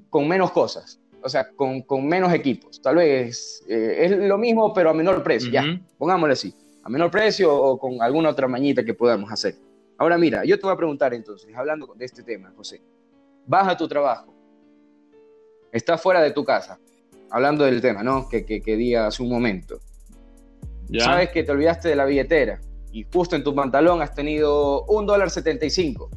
con 0.09 0.27
menos 0.27 0.51
cosas, 0.51 0.99
o 1.21 1.29
sea, 1.29 1.49
con, 1.51 1.81
con 1.81 2.07
menos 2.07 2.33
equipos. 2.33 2.81
Tal 2.81 2.97
vez 2.97 3.63
eh, 3.67 3.97
es 3.99 4.11
lo 4.11 4.37
mismo, 4.37 4.73
pero 4.73 4.89
a 4.89 4.93
menor 4.93 5.23
precio, 5.23 5.51
ya, 5.51 5.63
pongámosle 5.97 6.33
así. 6.33 6.53
a 6.83 6.89
menor 6.89 7.11
precio 7.11 7.53
o 7.53 7.77
con 7.77 8.01
alguna 8.01 8.29
otra 8.29 8.47
mañita 8.47 8.83
que 8.83 8.93
podamos 8.93 9.31
hacer. 9.31 9.55
Ahora 9.97 10.17
mira, 10.17 10.45
yo 10.45 10.57
te 10.57 10.63
voy 10.63 10.73
a 10.73 10.77
preguntar 10.77 11.13
entonces, 11.13 11.55
hablando 11.55 11.93
de 11.95 12.05
este 12.05 12.23
tema, 12.23 12.53
José, 12.55 12.81
vas 13.45 13.67
a 13.67 13.75
tu 13.75 13.87
trabajo, 13.87 14.33
estás 15.71 16.01
fuera 16.01 16.21
de 16.21 16.31
tu 16.31 16.45
casa, 16.45 16.79
hablando 17.29 17.65
del 17.65 17.81
tema, 17.81 18.03
¿no? 18.03 18.29
Que, 18.29 18.45
que, 18.45 18.61
que 18.61 18.75
di 18.75 18.95
hace 18.95 19.23
un 19.23 19.29
momento. 19.29 19.79
Sabes 20.99 21.29
que 21.31 21.43
te 21.43 21.51
olvidaste 21.51 21.89
de 21.89 21.95
la 21.95 22.05
billetera 22.05 22.61
y 22.91 23.05
justo 23.11 23.35
en 23.35 23.43
tu 23.43 23.53
pantalón 23.53 24.01
has 24.01 24.13
tenido 24.13 24.83
un 24.85 25.05
dólar 25.05 25.29
75. 25.29 26.09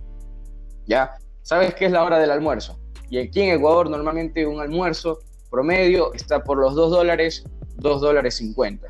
¿Ya? 0.87 1.19
Sabes 1.43 1.75
que 1.75 1.87
es 1.87 1.93
la 1.93 2.05
hora 2.05 2.19
del 2.19 2.31
almuerzo. 2.31 2.79
Y 3.09 3.19
aquí 3.19 3.43
en 3.43 3.57
Ecuador 3.57 3.91
normalmente 3.91 4.47
un 4.47 4.61
almuerzo 4.61 5.21
promedio 5.51 6.15
está 6.15 6.45
por 6.45 6.59
los 6.59 6.75
2 6.75 6.91
dólares, 6.91 7.45
2 7.77 8.01
dólares 8.01 8.37
50. 8.37 8.87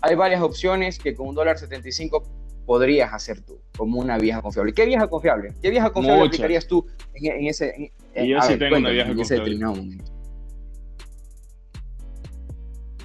Hay 0.00 0.16
varias 0.16 0.42
opciones 0.42 0.98
que 0.98 1.14
con 1.14 1.28
un 1.28 1.34
dólar 1.34 1.58
75 1.58 2.24
podrías 2.66 3.12
hacer 3.12 3.40
tú, 3.40 3.60
como 3.76 4.00
una 4.00 4.18
vieja 4.18 4.42
confiable. 4.42 4.72
¿Qué 4.72 4.86
vieja 4.86 5.06
confiable? 5.06 5.54
¿Qué 5.62 5.70
vieja 5.70 5.90
confiable 5.90 6.26
aplicarías 6.26 6.66
tú 6.66 6.86
en, 7.14 7.46
ese... 7.46 7.92
yo 8.14 8.40
sí 8.42 8.58
tengo 8.58 8.76
una 8.76 8.90
vieja 8.90 9.14
confiable. 9.14 9.58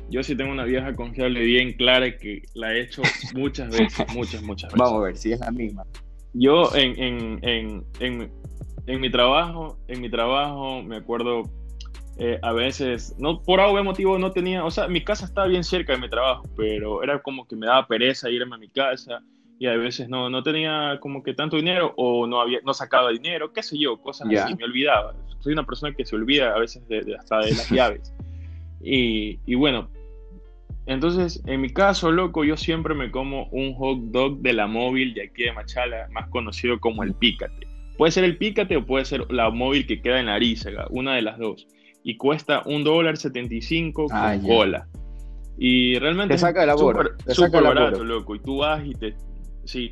Yo 0.09 0.23
sí 0.23 0.35
tengo 0.35 0.51
una 0.51 0.63
vieja 0.63 0.93
confiable 0.95 1.41
bien 1.41 1.73
clara 1.73 2.17
que 2.17 2.41
la 2.55 2.73
he 2.73 2.81
hecho 2.81 3.03
muchas 3.35 3.69
veces, 3.69 4.07
muchas, 4.13 4.41
muchas 4.41 4.73
veces. 4.73 4.79
Vamos 4.79 5.01
a 5.01 5.05
ver 5.05 5.17
si 5.17 5.31
es 5.31 5.39
la 5.39 5.51
misma. 5.51 5.85
Yo 6.33 6.75
en, 6.75 6.99
en, 7.01 7.39
en, 7.43 7.85
en, 7.99 8.31
en 8.87 9.01
mi 9.01 9.09
trabajo, 9.09 9.77
en 9.87 10.01
mi 10.01 10.09
trabajo, 10.09 10.81
me 10.83 10.97
acuerdo 10.97 11.43
eh, 12.17 12.37
a 12.41 12.51
veces, 12.51 13.15
no 13.17 13.41
por 13.41 13.61
algún 13.61 13.85
motivo 13.85 14.17
no 14.17 14.31
tenía, 14.31 14.65
o 14.65 14.71
sea, 14.71 14.89
mi 14.89 15.01
casa 15.01 15.25
estaba 15.25 15.47
bien 15.47 15.63
cerca 15.63 15.93
de 15.93 15.99
mi 15.99 16.09
trabajo, 16.09 16.43
pero 16.57 17.01
era 17.01 17.21
como 17.21 17.47
que 17.47 17.55
me 17.55 17.65
daba 17.65 17.87
pereza 17.87 18.29
irme 18.29 18.55
a 18.55 18.57
mi 18.57 18.67
casa 18.67 19.21
y 19.57 19.67
a 19.67 19.75
veces 19.77 20.09
no, 20.09 20.29
no 20.29 20.43
tenía 20.43 20.97
como 21.01 21.23
que 21.23 21.33
tanto 21.33 21.55
dinero 21.55 21.93
o 21.95 22.27
no 22.27 22.41
había 22.41 22.59
no 22.65 22.73
sacaba 22.73 23.11
dinero, 23.11 23.53
qué 23.53 23.63
sé 23.63 23.77
yo, 23.77 23.97
cosas 24.01 24.27
así, 24.27 24.55
me 24.55 24.65
olvidaba. 24.65 25.13
Soy 25.39 25.53
una 25.53 25.65
persona 25.65 25.93
que 25.93 26.05
se 26.05 26.15
olvida 26.15 26.53
a 26.53 26.59
veces 26.59 26.85
de, 26.87 27.15
hasta 27.17 27.39
de 27.39 27.51
las 27.51 27.69
llaves. 27.69 28.13
Y, 28.81 29.39
y, 29.45 29.55
bueno, 29.55 29.89
entonces, 30.89 31.39
en 31.45 31.61
mi 31.61 31.69
caso, 31.69 32.11
loco, 32.11 32.43
yo 32.43 32.57
siempre 32.57 32.95
me 32.95 33.11
como 33.11 33.47
un 33.51 33.75
hot 33.75 33.99
dog 34.05 34.39
de 34.39 34.53
la 34.53 34.65
móvil 34.65 35.13
de 35.13 35.25
aquí 35.25 35.43
de 35.43 35.51
Machala, 35.51 36.07
más 36.09 36.27
conocido 36.29 36.79
como 36.79 37.03
el 37.03 37.13
pícate. 37.13 37.67
Puede 37.95 38.11
ser 38.11 38.23
el 38.23 38.37
pícate 38.37 38.75
o 38.75 38.83
puede 38.87 39.05
ser 39.05 39.31
la 39.31 39.51
móvil 39.51 39.85
que 39.85 40.01
queda 40.01 40.19
en 40.19 40.25
la 40.25 40.33
Arízaga, 40.33 40.87
una 40.89 41.13
de 41.13 41.21
las 41.21 41.37
dos. 41.37 41.67
Y 42.03 42.17
cuesta 42.17 42.63
un 42.65 42.83
dólar 42.83 43.17
setenta 43.17 43.53
y 43.53 43.61
cinco 43.61 44.07
con 44.07 44.17
ah, 44.17 44.39
cola. 44.41 44.87
Y 45.59 45.99
realmente 45.99 46.33
te 46.33 46.39
saca 46.39 46.63
es 46.63 47.35
súper 47.35 47.61
barato, 47.61 48.03
loco. 48.03 48.33
Y 48.33 48.39
tú 48.39 48.57
vas 48.57 48.83
y 48.83 48.95
te... 48.95 49.15
Sí. 49.65 49.91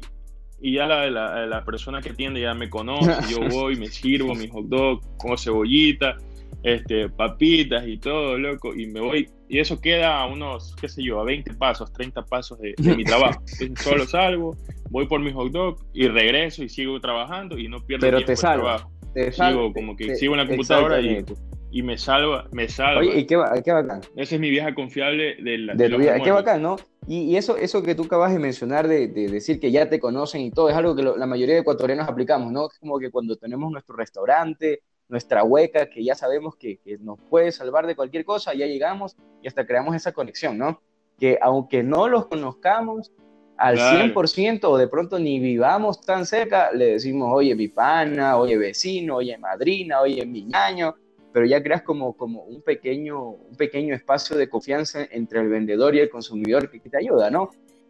Y 0.59 0.73
ya 0.73 0.87
la, 0.87 1.07
la, 1.11 1.45
la 1.45 1.63
persona 1.63 2.01
que 2.01 2.09
atiende 2.09 2.41
ya 2.41 2.55
me 2.55 2.71
conoce, 2.71 3.11
yo 3.29 3.47
voy, 3.49 3.75
me 3.75 3.85
sirvo 3.85 4.33
mi 4.33 4.47
hot 4.47 4.65
dog 4.65 5.01
con 5.17 5.37
cebollita, 5.37 6.17
este, 6.63 7.09
papitas 7.09 7.87
y 7.87 7.97
todo, 7.97 8.37
loco, 8.37 8.73
y 8.75 8.87
me 8.87 8.99
voy, 8.99 9.29
y 9.47 9.59
eso 9.59 9.79
queda 9.79 10.19
a 10.19 10.25
unos, 10.25 10.75
qué 10.75 10.89
sé 10.89 11.03
yo, 11.03 11.19
a 11.19 11.23
20 11.23 11.53
pasos, 11.53 11.91
30 11.93 12.25
pasos 12.25 12.59
de, 12.59 12.75
mi 12.95 13.03
trabajo. 13.05 13.41
Entonces, 13.59 13.85
solo 13.85 14.05
salgo, 14.05 14.57
voy 14.89 15.07
por 15.07 15.21
mi 15.21 15.31
hot 15.31 15.51
dog 15.51 15.77
y 15.93 16.07
regreso 16.07 16.63
y 16.63 16.69
sigo 16.69 16.99
trabajando 16.99 17.57
y 17.57 17.67
no 17.67 17.79
pierdo 17.85 18.05
Pero 18.05 18.17
tiempo 18.17 18.31
te 18.31 18.35
salva, 18.35 18.89
trabajo. 19.13 19.51
sigo 19.51 19.73
como 19.73 19.95
que 19.95 20.15
sigo 20.15 20.33
en 20.33 20.39
la 20.39 20.47
computadora 20.47 20.99
y, 20.99 21.23
y, 21.71 21.83
me 21.83 21.97
salva, 21.97 22.47
me 22.51 22.67
salva. 22.67 23.01
Oye, 23.01 23.19
y 23.19 23.25
qué, 23.25 23.39
qué 23.63 23.71
bacán. 23.71 24.01
Esa 24.15 24.35
es 24.35 24.41
mi 24.41 24.49
vieja 24.49 24.73
confiable 24.73 25.35
de 25.35 25.57
la 25.59 25.75
de, 25.75 25.97
vida. 25.97 26.19
Qué 26.19 26.31
bacán, 26.31 26.61
¿no? 26.61 26.77
Y, 27.07 27.21
y, 27.21 27.37
eso, 27.37 27.55
eso 27.55 27.83
que 27.83 27.95
tú 27.95 28.03
acabas 28.03 28.33
de 28.33 28.39
mencionar, 28.39 28.87
de, 28.87 29.07
de, 29.07 29.29
decir 29.29 29.61
que 29.61 29.71
ya 29.71 29.87
te 29.87 29.99
conocen 29.99 30.41
y 30.41 30.51
todo, 30.51 30.69
es 30.69 30.75
algo 30.75 30.95
que 30.95 31.03
la 31.03 31.25
mayoría 31.25 31.55
de 31.55 31.61
ecuatorianos 31.61 32.09
aplicamos, 32.09 32.51
¿no? 32.51 32.67
Es 32.67 32.79
como 32.79 32.99
que 32.99 33.11
cuando 33.11 33.37
tenemos 33.37 33.71
nuestro 33.71 33.95
restaurante, 33.95 34.81
nuestra 35.09 35.43
hueca, 35.43 35.89
que 35.89 36.03
ya 36.03 36.15
sabemos 36.15 36.55
que, 36.55 36.79
nos 36.99 37.19
puede 37.29 37.51
salvar 37.51 37.87
de 37.87 37.95
cualquier 37.95 38.25
cosa, 38.25 38.53
ya 38.53 38.65
llegamos 38.65 39.15
y 39.41 39.47
hasta 39.47 39.65
creamos 39.65 39.95
esa 39.95 40.11
conexión, 40.11 40.57
¿no? 40.57 40.81
Que 41.17 41.39
aunque 41.41 41.83
no 41.83 42.07
los 42.07 42.27
conozcamos 42.27 43.11
al 43.57 43.77
100% 43.77 44.65
o 44.65 44.77
de 44.77 44.87
pronto 44.87 45.17
ni 45.17 45.39
vivamos 45.39 46.01
tan 46.01 46.25
cerca, 46.25 46.71
le 46.71 46.93
decimos, 46.93 47.29
oye, 47.33 47.55
mi 47.55 47.67
pana, 47.67 48.37
oye, 48.37 48.57
vecino, 48.57 49.15
oye, 49.15 49.37
madrina, 49.37 50.01
oye, 50.01 50.25
mi 50.25 50.43
ñaño, 50.43 50.95
pero 51.33 51.45
ya 51.45 51.63
creas 51.63 51.81
como, 51.81 52.15
como 52.15 52.43
un, 52.43 52.61
pequeño, 52.61 53.29
un 53.29 53.55
pequeño 53.57 53.95
espacio 53.95 54.37
de 54.37 54.49
confianza 54.49 55.07
entre 55.09 55.39
el 55.39 55.49
vendedor 55.49 55.95
y 55.95 55.99
el 55.99 56.09
consumidor 56.09 56.69
que, 56.69 56.79
te 56.79 56.97
ayuda, 56.97 57.31
¿no? 57.31 57.49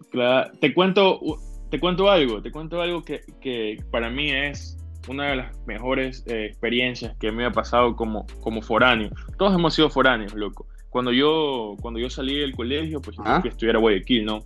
Claro, 0.09 0.51
te 0.59 0.74
cuento, 0.74 1.19
te 1.69 1.79
cuento 1.79 2.09
algo, 2.09 2.41
te 2.41 2.51
cuento 2.51 2.81
algo 2.81 3.03
que, 3.03 3.21
que 3.41 3.83
para 3.91 4.09
mí 4.09 4.31
es 4.31 4.76
una 5.09 5.29
de 5.29 5.35
las 5.37 5.57
mejores 5.65 6.23
eh, 6.27 6.45
experiencias 6.45 7.15
que 7.17 7.31
me 7.31 7.45
ha 7.45 7.51
pasado 7.51 7.95
como, 7.95 8.25
como 8.41 8.61
foráneo. 8.61 9.09
Todos 9.37 9.53
hemos 9.53 9.73
sido 9.73 9.89
foráneos, 9.89 10.33
loco. 10.33 10.67
Cuando 10.89 11.11
yo, 11.11 11.75
cuando 11.81 11.99
yo 11.99 12.09
salí 12.09 12.39
del 12.39 12.55
colegio, 12.55 13.01
pues 13.01 13.17
yo 13.17 13.23
fui 13.23 13.49
a 13.49 13.51
estudiar 13.51 13.75
a 13.75 13.79
Guayaquil, 13.79 14.25
¿no? 14.25 14.43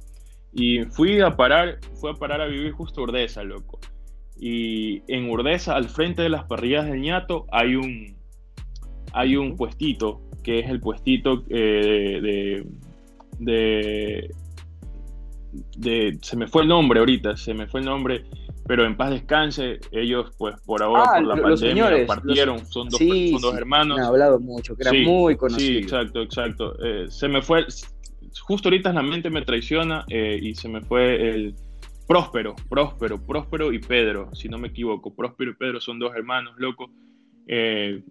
Y 0.53 0.83
fui 0.83 1.21
a 1.21 1.31
parar, 1.31 1.79
fui 1.95 2.11
a 2.11 2.13
parar 2.13 2.41
a 2.41 2.45
vivir 2.45 2.71
justo 2.71 3.03
Urdesa, 3.03 3.43
loco. 3.43 3.79
Y 4.37 5.03
en 5.07 5.29
Urdesa, 5.29 5.75
al 5.75 5.87
frente 5.87 6.23
de 6.23 6.29
las 6.29 6.45
parrillas 6.45 6.85
del 6.87 6.99
ñato, 6.99 7.45
hay 7.51 7.75
un, 7.75 8.17
hay 9.13 9.35
un 9.35 9.55
puestito, 9.55 10.21
que 10.43 10.59
es 10.59 10.69
el 10.69 10.79
puestito 10.79 11.43
eh, 11.49 12.19
de, 12.21 12.65
de, 13.39 14.35
de, 15.77 16.17
Se 16.21 16.35
me 16.35 16.47
fue 16.47 16.63
el 16.63 16.67
nombre 16.67 16.99
ahorita, 16.99 17.37
se 17.37 17.53
me 17.53 17.67
fue 17.67 17.81
el 17.81 17.85
nombre 17.85 18.25
pero 18.67 18.85
en 18.85 18.95
paz 18.95 19.11
descanse, 19.11 19.79
ellos 19.91 20.31
pues 20.37 20.55
por 20.65 20.83
ahora 20.83 21.03
ah, 21.05 21.13
por 21.15 21.27
la 21.27 21.41
pandemia 21.41 22.05
partieron, 22.05 22.65
son, 22.65 22.89
dos, 22.89 22.99
son 22.99 23.41
dos 23.41 23.55
hermanos. 23.55 23.99
han 23.99 24.05
hablado 24.05 24.39
mucho, 24.39 24.75
que 24.75 24.83
eran 24.83 25.03
muy 25.03 25.35
conocidos. 25.35 25.67
Sí, 25.67 25.77
exacto, 25.77 26.21
exacto. 26.21 26.75
Eh, 26.83 27.07
se 27.09 27.27
me 27.27 27.41
fue, 27.41 27.65
justo 28.41 28.69
ahorita 28.69 28.93
la 28.93 29.01
mente 29.01 29.29
me 29.29 29.41
traiciona 29.41 30.05
eh, 30.09 30.39
y 30.41 30.55
se 30.55 30.69
me 30.69 30.81
fue 30.81 31.29
el 31.29 31.55
Próspero, 32.07 32.55
Próspero, 32.69 33.25
Próspero 33.25 33.71
y 33.71 33.79
Pedro, 33.79 34.29
si 34.33 34.49
no 34.49 34.57
me 34.57 34.67
equivoco. 34.67 35.15
Próspero 35.15 35.51
y 35.51 35.55
Pedro 35.55 35.79
son 35.79 35.97
dos 35.97 36.13
hermanos, 36.15 36.53
loco. 36.57 36.91
Eh, 37.47 38.03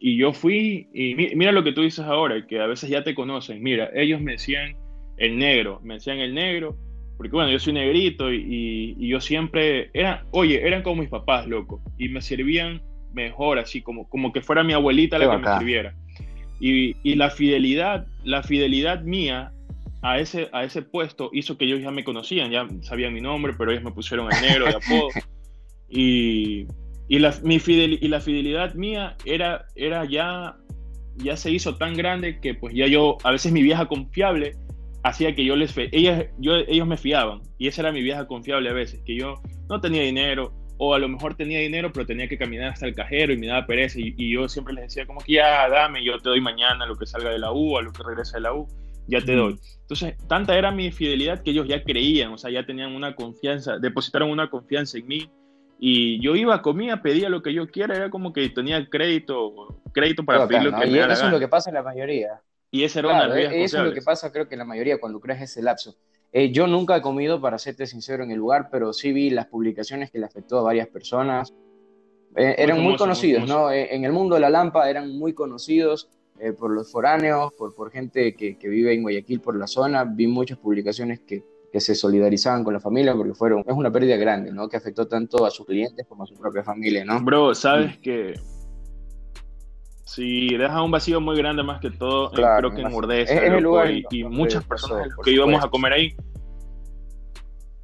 y 0.00 0.16
yo 0.16 0.32
fui, 0.32 0.88
y 0.92 1.14
mira 1.34 1.50
lo 1.50 1.64
que 1.64 1.72
tú 1.72 1.82
dices 1.82 2.04
ahora, 2.04 2.46
que 2.46 2.60
a 2.60 2.66
veces 2.66 2.88
ya 2.88 3.02
te 3.02 3.14
conocen. 3.14 3.62
Mira, 3.62 3.90
ellos 3.94 4.20
me 4.20 4.32
decían 4.32 4.76
el 5.16 5.38
negro, 5.38 5.80
me 5.82 5.94
decían 5.94 6.18
el 6.18 6.34
negro, 6.34 6.76
porque 7.18 7.32
bueno, 7.32 7.50
yo 7.50 7.58
soy 7.58 7.72
negrito 7.72 8.32
y, 8.32 8.96
yo 8.96 9.20
siempre, 9.20 9.90
era, 9.92 10.24
oye, 10.30 10.64
eran 10.64 10.82
como 10.82 11.02
mis 11.02 11.10
papás, 11.10 11.48
loco, 11.48 11.82
y 11.98 12.08
me 12.08 12.22
servían 12.22 12.80
mejor, 13.12 13.58
así 13.58 13.82
como, 13.82 14.08
como 14.08 14.32
que 14.32 14.40
fuera 14.40 14.62
mi 14.62 14.72
abuelita 14.72 15.18
la 15.18 15.28
que 15.28 15.38
me 15.38 15.58
sirviera. 15.58 15.94
Y, 16.60 16.94
y, 17.02 17.16
la 17.16 17.30
fidelidad, 17.30 18.06
la 18.22 18.44
fidelidad 18.44 19.02
mía 19.02 19.52
a 20.02 20.20
ese, 20.20 20.48
a 20.52 20.62
ese 20.62 20.82
puesto 20.82 21.30
hizo 21.32 21.58
que 21.58 21.64
ellos 21.64 21.80
ya 21.82 21.90
me 21.90 22.04
conocían, 22.04 22.52
ya 22.52 22.68
sabían 22.82 23.12
mi 23.12 23.20
nombre, 23.20 23.52
pero 23.58 23.72
ellos 23.72 23.82
me 23.82 23.90
pusieron 23.90 24.32
el 24.32 24.40
negro 24.40 24.66
de 24.66 24.76
apodo. 24.76 25.08
y, 25.88 26.66
y, 27.08 27.18
la, 27.18 27.34
mi 27.42 27.58
fidel, 27.58 27.98
y 28.00 28.06
la 28.06 28.20
fidelidad 28.20 28.74
mía 28.74 29.16
era, 29.24 29.66
era 29.74 30.04
ya, 30.04 30.56
ya 31.16 31.36
se 31.36 31.50
hizo 31.50 31.74
tan 31.74 31.94
grande 31.94 32.38
que 32.38 32.54
pues 32.54 32.76
ya 32.76 32.86
yo, 32.86 33.18
a 33.24 33.32
veces 33.32 33.50
mi 33.50 33.64
vieja 33.64 33.86
confiable, 33.86 34.54
hacía 35.08 35.34
que 35.34 35.44
yo 35.44 35.56
les 35.56 35.74
ellas, 35.76 36.26
yo, 36.38 36.56
ellos 36.56 36.86
me 36.86 36.96
fiaban 36.96 37.40
y 37.58 37.68
esa 37.68 37.82
era 37.82 37.92
mi 37.92 38.02
vieja 38.02 38.26
confiable 38.26 38.68
a 38.68 38.72
veces, 38.72 39.00
que 39.04 39.16
yo 39.16 39.40
no 39.68 39.80
tenía 39.80 40.02
dinero 40.02 40.52
o 40.76 40.94
a 40.94 40.98
lo 40.98 41.08
mejor 41.08 41.34
tenía 41.34 41.58
dinero 41.58 41.90
pero 41.92 42.06
tenía 42.06 42.28
que 42.28 42.38
caminar 42.38 42.68
hasta 42.68 42.86
el 42.86 42.94
cajero 42.94 43.32
y 43.32 43.38
me 43.38 43.46
daba 43.46 43.66
pereza 43.66 43.98
y, 44.00 44.32
yo 44.32 44.48
siempre 44.48 44.74
les 44.74 44.84
decía 44.84 45.06
como 45.06 45.20
que 45.20 45.32
ya 45.32 45.68
dame, 45.68 46.04
yo 46.04 46.18
te 46.18 46.28
doy 46.28 46.40
mañana 46.40 46.86
lo 46.86 46.96
que 46.96 47.06
salga 47.06 47.30
de 47.30 47.38
la 47.38 47.52
U, 47.52 47.78
a 47.78 47.82
lo 47.82 47.92
que 47.92 48.02
regresa 48.02 48.36
de 48.36 48.42
la 48.42 48.52
U, 48.52 48.68
ya 49.06 49.20
te 49.22 49.34
doy. 49.34 49.58
Entonces, 49.80 50.14
tanta 50.28 50.56
era 50.56 50.70
mi 50.70 50.92
fidelidad 50.92 51.42
que 51.42 51.50
ellos 51.50 51.66
ya 51.66 51.82
creían, 51.82 52.32
o 52.32 52.38
sea, 52.38 52.50
ya 52.50 52.66
tenían 52.66 52.94
una 52.94 53.14
confianza, 53.14 53.78
depositaron 53.78 54.30
una 54.30 54.50
confianza 54.50 54.98
en 54.98 55.06
mí 55.06 55.30
y 55.80 56.20
yo 56.20 56.36
iba, 56.36 56.60
comía, 56.60 57.00
pedía 57.02 57.28
lo 57.28 57.42
que 57.42 57.54
yo 57.54 57.68
quiera, 57.68 57.96
era 57.96 58.10
como 58.10 58.32
que 58.32 58.48
tenía 58.50 58.86
crédito, 58.88 59.80
crédito 59.92 60.24
para 60.24 60.46
pedir 60.46 60.64
lo 60.64 60.78
que 60.78 60.86
me 60.86 60.98
Eso 60.98 61.26
es 61.26 61.32
lo 61.32 61.38
que 61.38 61.48
pasa 61.48 61.70
en 61.70 61.74
la 61.74 61.82
mayoría. 61.82 62.40
Y 62.70 62.84
esa 62.84 63.00
era 63.00 63.08
una 63.08 63.38
e-, 63.38 63.64
Eso 63.64 63.78
es 63.78 63.84
lo 63.84 63.92
que 63.92 64.02
pasa, 64.02 64.30
creo 64.30 64.48
que 64.48 64.56
la 64.56 64.64
mayoría 64.64 64.98
cuando 64.98 65.20
creas 65.20 65.42
ese 65.42 65.62
lapso. 65.62 65.96
Eh, 66.32 66.52
yo 66.52 66.66
nunca 66.66 66.96
he 66.96 67.02
comido, 67.02 67.40
para 67.40 67.58
serte 67.58 67.86
sincero, 67.86 68.22
en 68.22 68.30
el 68.30 68.38
lugar, 68.38 68.68
pero 68.70 68.92
sí 68.92 69.12
vi 69.12 69.30
las 69.30 69.46
publicaciones 69.46 70.10
que 70.10 70.18
le 70.18 70.26
afectó 70.26 70.58
a 70.58 70.62
varias 70.62 70.88
personas. 70.88 71.54
Eh, 72.36 72.54
eran 72.58 72.82
muy, 72.82 72.96
conocidos, 72.96 73.48
¿no? 73.48 73.70
Eh, 73.70 73.94
en 73.94 74.04
el 74.04 74.12
mundo 74.12 74.34
de 74.34 74.42
la 74.42 74.50
lampa 74.50 74.90
eran 74.90 75.16
muy 75.18 75.32
conocidos 75.32 76.08
por 76.56 76.70
los 76.70 76.92
foráneos, 76.92 77.52
por, 77.54 77.74
por 77.74 77.90
gente 77.90 78.36
que, 78.36 78.56
que, 78.56 78.68
vive 78.68 78.94
en 78.94 79.02
Guayaquil, 79.02 79.40
por 79.40 79.56
la 79.56 79.66
zona. 79.66 80.04
Vi 80.04 80.28
muchas 80.28 80.56
publicaciones 80.56 81.18
que, 81.18 81.42
que, 81.72 81.80
se 81.80 81.96
solidarizaban 81.96 82.62
con 82.62 82.74
la 82.74 82.78
familia 82.78 83.12
porque 83.16 83.34
fueron, 83.34 83.64
es 83.66 83.74
una 83.74 83.90
pérdida 83.90 84.16
grande, 84.16 84.52
¿no? 84.52 84.68
Que 84.68 84.76
afectó 84.76 85.08
tanto 85.08 85.44
a 85.44 85.50
sus 85.50 85.66
clientes 85.66 86.06
como 86.06 86.22
a 86.22 86.26
su 86.28 86.34
propia 86.34 86.62
familia, 86.62 87.04
¿no? 87.04 87.20
Bro, 87.20 87.56
sabes 87.56 87.98
que 87.98 88.34
Sí, 90.08 90.56
deja 90.56 90.80
un 90.80 90.90
vacío 90.90 91.20
muy 91.20 91.36
grande 91.36 91.62
más 91.62 91.80
que 91.80 91.90
todo, 91.90 92.32
eh, 92.32 92.42
creo 92.58 92.70
que 92.70 92.80
en 92.80 92.94
Urdesa, 92.94 93.34
y, 94.10 94.24
muchas 94.24 94.64
personas 94.64 95.08
que 95.22 95.32
íbamos 95.32 95.62
a 95.62 95.68
comer 95.68 95.92
ahí, 95.92 96.16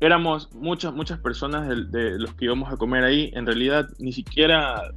éramos 0.01 0.51
muchas, 0.55 0.95
muchas 0.95 1.19
personas 1.19 1.69
de, 1.69 2.19
los 2.19 2.33
que 2.35 2.47
íbamos 2.47 2.73
a 2.73 2.79
comer 2.79 3.05
ahí. 3.05 3.31
En 3.35 3.45
realidad, 3.45 3.89
ni 3.99 4.11
siquiera, 4.11 4.91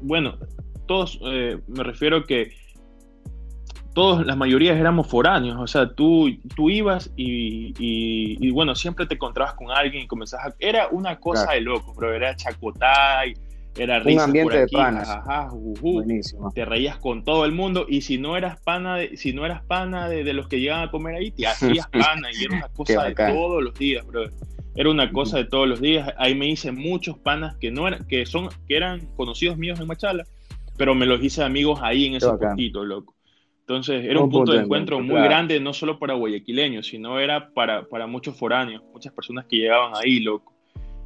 bueno, 0.00 0.38
todos, 0.86 1.20
eh, 1.26 1.60
me 1.66 1.84
refiero 1.84 2.24
que 2.24 2.56
todos, 3.92 4.24
las 4.24 4.38
mayorías 4.38 4.78
éramos 4.78 5.06
foráneos, 5.06 5.58
o 5.60 5.66
sea, 5.66 5.92
tú, 5.92 6.30
tú 6.56 6.70
ibas 6.70 7.12
y, 7.14 8.50
bueno, 8.52 8.74
siempre 8.74 9.04
te 9.04 9.16
encontrabas 9.16 9.52
con 9.52 9.70
alguien 9.70 10.04
y 10.04 10.06
comenzabas 10.06 10.46
a... 10.46 10.54
Era 10.60 10.88
una 10.88 11.20
cosa 11.20 11.52
de 11.52 11.60
loco, 11.60 11.92
pero 11.94 12.14
era 12.14 12.34
chacotay, 12.34 13.34
era 13.78 14.00
risa 14.00 14.24
Un 14.24 14.28
ambiente 14.28 14.52
por 14.52 14.60
de 14.60 14.68
panas. 14.68 15.08
Ajá, 15.08 15.50
Buenísimo. 15.52 16.52
Te 16.52 16.64
reías 16.64 16.98
con 16.98 17.24
todo 17.24 17.44
el 17.44 17.52
mundo 17.52 17.86
y 17.88 18.00
si 18.02 18.18
no 18.18 18.36
eras 18.36 18.60
pana 18.60 18.96
de, 18.96 19.16
si 19.16 19.32
no 19.32 19.46
eras 19.46 19.62
pana 19.64 20.08
de, 20.08 20.32
los 20.32 20.48
que 20.48 20.60
llegaban 20.60 20.88
a 20.88 20.90
comer 20.90 21.14
ahí, 21.16 21.30
te 21.30 21.46
hacías 21.46 21.88
pana 21.88 22.28
y 22.32 22.44
era 22.44 22.56
una 22.56 22.68
cosa 22.68 23.04
de 23.04 23.14
todos 23.14 23.62
los 23.62 23.74
días, 23.74 24.06
bro. 24.06 24.24
Era 24.74 24.90
una 24.90 25.10
cosa 25.10 25.38
de 25.38 25.44
todos 25.44 25.68
los 25.68 25.80
días. 25.80 26.12
Ahí 26.18 26.34
me 26.34 26.48
hice 26.48 26.70
muchos 26.70 27.18
panas 27.18 27.56
que 27.56 27.70
no 27.70 27.88
eran, 27.88 28.06
que 28.06 28.26
son, 28.26 28.48
que 28.68 28.76
eran 28.76 29.06
conocidos 29.16 29.56
míos 29.56 29.80
en 29.80 29.86
Machala, 29.86 30.24
pero 30.76 30.94
me 30.94 31.06
los 31.06 31.22
hice 31.22 31.42
amigos 31.42 31.80
ahí 31.82 32.06
en 32.06 32.14
ese 32.14 32.28
poquito, 32.28 32.84
loco. 32.84 33.14
Entonces 33.60 34.04
era 34.04 34.20
un, 34.20 34.30
punto, 34.30 34.52
de 34.52 34.60
encuentro, 34.60 34.98
muy 35.00 35.20
grande, 35.20 35.60
no 35.60 35.74
solo 35.74 35.98
para 35.98 36.14
guayaquileños, 36.14 36.86
sino 36.86 37.18
era 37.18 37.50
para, 37.52 37.86
para 37.86 38.06
muchos 38.06 38.34
foráneos, 38.34 38.82
muchas 38.94 39.12
personas 39.12 39.44
que 39.46 39.56
llegaban 39.56 39.92
ahí, 39.94 40.20
loco. 40.20 40.57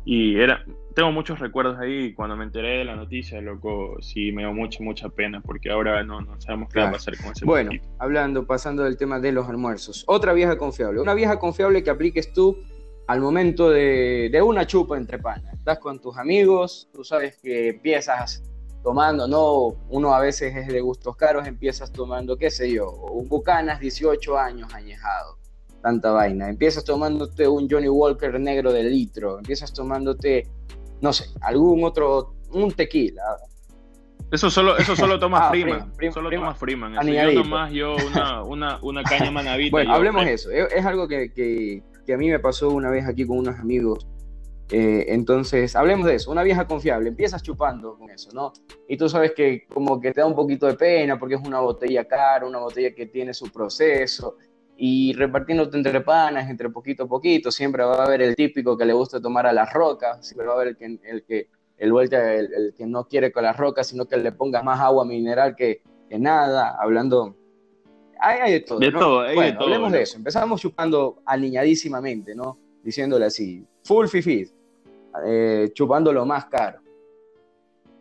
Y 0.04 0.40
era, 0.40 0.64
tengo 0.94 1.12
muchos 1.12 1.38
recuerdos 1.38 1.78
ahí. 1.78 2.12
Cuando 2.14 2.36
me 2.36 2.44
enteré 2.44 2.78
de 2.78 2.84
la 2.84 2.96
noticia, 2.96 3.40
loco, 3.40 3.96
sí 4.00 4.32
me 4.32 4.42
dio 4.42 4.52
mucha, 4.52 4.82
mucha 4.82 5.08
pena 5.08 5.40
porque 5.40 5.70
ahora 5.70 6.02
no, 6.02 6.20
no 6.20 6.40
sabemos 6.40 6.68
qué 6.72 6.80
va 6.80 6.88
a 6.88 6.92
pasar 6.92 7.16
con 7.16 7.32
ese 7.32 7.44
Bueno, 7.44 7.70
hablando, 7.98 8.46
pasando 8.46 8.84
del 8.84 8.96
tema 8.96 9.20
de 9.20 9.32
los 9.32 9.48
almuerzos. 9.48 10.04
Otra 10.06 10.32
vieja 10.32 10.58
confiable. 10.58 11.00
Una 11.00 11.14
vieja 11.14 11.38
confiable 11.38 11.82
que 11.82 11.90
apliques 11.90 12.32
tú 12.32 12.58
al 13.06 13.20
momento 13.20 13.70
de, 13.70 14.28
de 14.30 14.42
una 14.42 14.66
chupa 14.66 14.96
entre 14.96 15.18
panas. 15.18 15.54
Estás 15.54 15.78
con 15.78 16.00
tus 16.00 16.16
amigos, 16.16 16.88
tú 16.92 17.04
sabes 17.04 17.38
que 17.38 17.68
empiezas 17.68 18.42
tomando, 18.82 19.28
no, 19.28 19.76
uno 19.90 20.12
a 20.12 20.20
veces 20.20 20.56
es 20.56 20.66
de 20.66 20.80
gustos 20.80 21.14
caros, 21.16 21.46
empiezas 21.46 21.92
tomando, 21.92 22.36
qué 22.36 22.50
sé 22.50 22.72
yo, 22.72 22.90
un 22.90 23.28
Bucanas 23.28 23.78
18 23.78 24.36
años 24.36 24.74
añejado 24.74 25.38
tanta 25.82 26.12
vaina. 26.12 26.48
Empiezas 26.48 26.84
tomándote 26.84 27.46
un 27.46 27.68
Johnny 27.68 27.88
Walker 27.88 28.38
negro 28.40 28.72
de 28.72 28.84
litro, 28.84 29.38
empiezas 29.38 29.74
tomándote, 29.74 30.46
no 31.00 31.12
sé, 31.12 31.26
algún 31.42 31.84
otro, 31.84 32.34
un 32.52 32.72
tequila. 32.72 33.22
Eso 34.30 34.48
solo, 34.48 34.78
eso 34.78 34.96
solo 34.96 35.18
toma 35.18 35.38
ah, 35.48 35.50
Freeman. 35.50 35.92
solo 36.12 36.30
toma 36.30 36.54
Freeman. 36.54 36.94
yo 37.06 37.32
nomás 37.32 37.72
yo 37.72 37.96
una, 37.96 38.42
una, 38.42 38.78
una 38.80 39.02
caña 39.10 39.30
manavita. 39.30 39.72
bueno, 39.72 39.92
hablemos 39.92 40.24
de 40.24 40.32
eso. 40.32 40.50
Es, 40.50 40.86
algo 40.86 41.06
que, 41.06 41.32
que, 41.32 41.82
que, 42.06 42.14
a 42.14 42.16
mí 42.16 42.30
me 42.30 42.38
pasó 42.38 42.70
una 42.70 42.90
vez 42.90 43.06
aquí 43.06 43.26
con 43.26 43.38
unos 43.38 43.58
amigos. 43.58 44.06
Eh, 44.70 45.04
entonces, 45.08 45.76
hablemos 45.76 46.06
de 46.06 46.14
eso. 46.14 46.30
Una 46.30 46.42
vieja 46.42 46.66
confiable. 46.66 47.10
Empiezas 47.10 47.42
chupando 47.42 47.98
con 47.98 48.08
eso, 48.08 48.30
¿no? 48.32 48.54
Y 48.88 48.96
tú 48.96 49.06
sabes 49.06 49.32
que 49.32 49.66
como 49.66 50.00
que 50.00 50.12
te 50.12 50.22
da 50.22 50.26
un 50.26 50.34
poquito 50.34 50.66
de 50.66 50.74
pena 50.74 51.18
porque 51.18 51.34
es 51.34 51.42
una 51.46 51.60
botella 51.60 52.06
cara, 52.06 52.46
una 52.46 52.58
botella 52.58 52.94
que 52.94 53.06
tiene 53.06 53.34
su 53.34 53.52
proceso 53.52 54.38
y 54.84 55.12
repartiéndote 55.12 55.76
entre 55.76 56.00
panas, 56.00 56.50
entre 56.50 56.68
poquito 56.68 57.04
a 57.04 57.06
poquito, 57.06 57.52
siempre 57.52 57.84
va 57.84 57.94
a 57.94 58.04
haber 58.04 58.20
el 58.20 58.34
típico 58.34 58.76
que 58.76 58.84
le 58.84 58.92
gusta 58.92 59.20
tomar 59.20 59.46
a 59.46 59.52
las 59.52 59.72
rocas, 59.72 60.26
siempre 60.26 60.48
va 60.48 60.54
a 60.54 60.56
haber 60.56 60.68
el 60.70 60.76
que, 60.76 60.98
el 61.04 61.22
que, 61.22 61.48
el, 61.78 61.92
vuelta, 61.92 62.34
el, 62.34 62.74
que 62.76 62.84
no 62.84 63.06
quiere 63.06 63.30
con 63.30 63.44
las 63.44 63.56
rocas, 63.56 63.86
sino 63.86 64.06
que 64.06 64.16
le 64.16 64.32
pongas 64.32 64.64
más 64.64 64.80
agua 64.80 65.04
mineral 65.04 65.54
que, 65.54 65.82
que 66.08 66.18
nada, 66.18 66.76
hablando... 66.80 67.36
Hay, 68.18 68.54
de 68.54 68.60
todo. 68.62 68.80
De 68.80 68.90
todo, 68.90 69.32
bueno, 69.32 69.60
hablemos 69.60 69.92
de 69.92 70.02
eso. 70.02 70.16
Empezamos 70.16 70.60
chupando 70.60 71.22
aliñadísimamente, 71.26 72.34
¿no? 72.34 72.58
Diciéndole 72.82 73.26
así, 73.26 73.64
full 73.84 74.08
fifi, 74.08 74.50
eh, 75.24 75.70
chupando 75.74 76.12
lo 76.12 76.26
más 76.26 76.46
caro. 76.46 76.80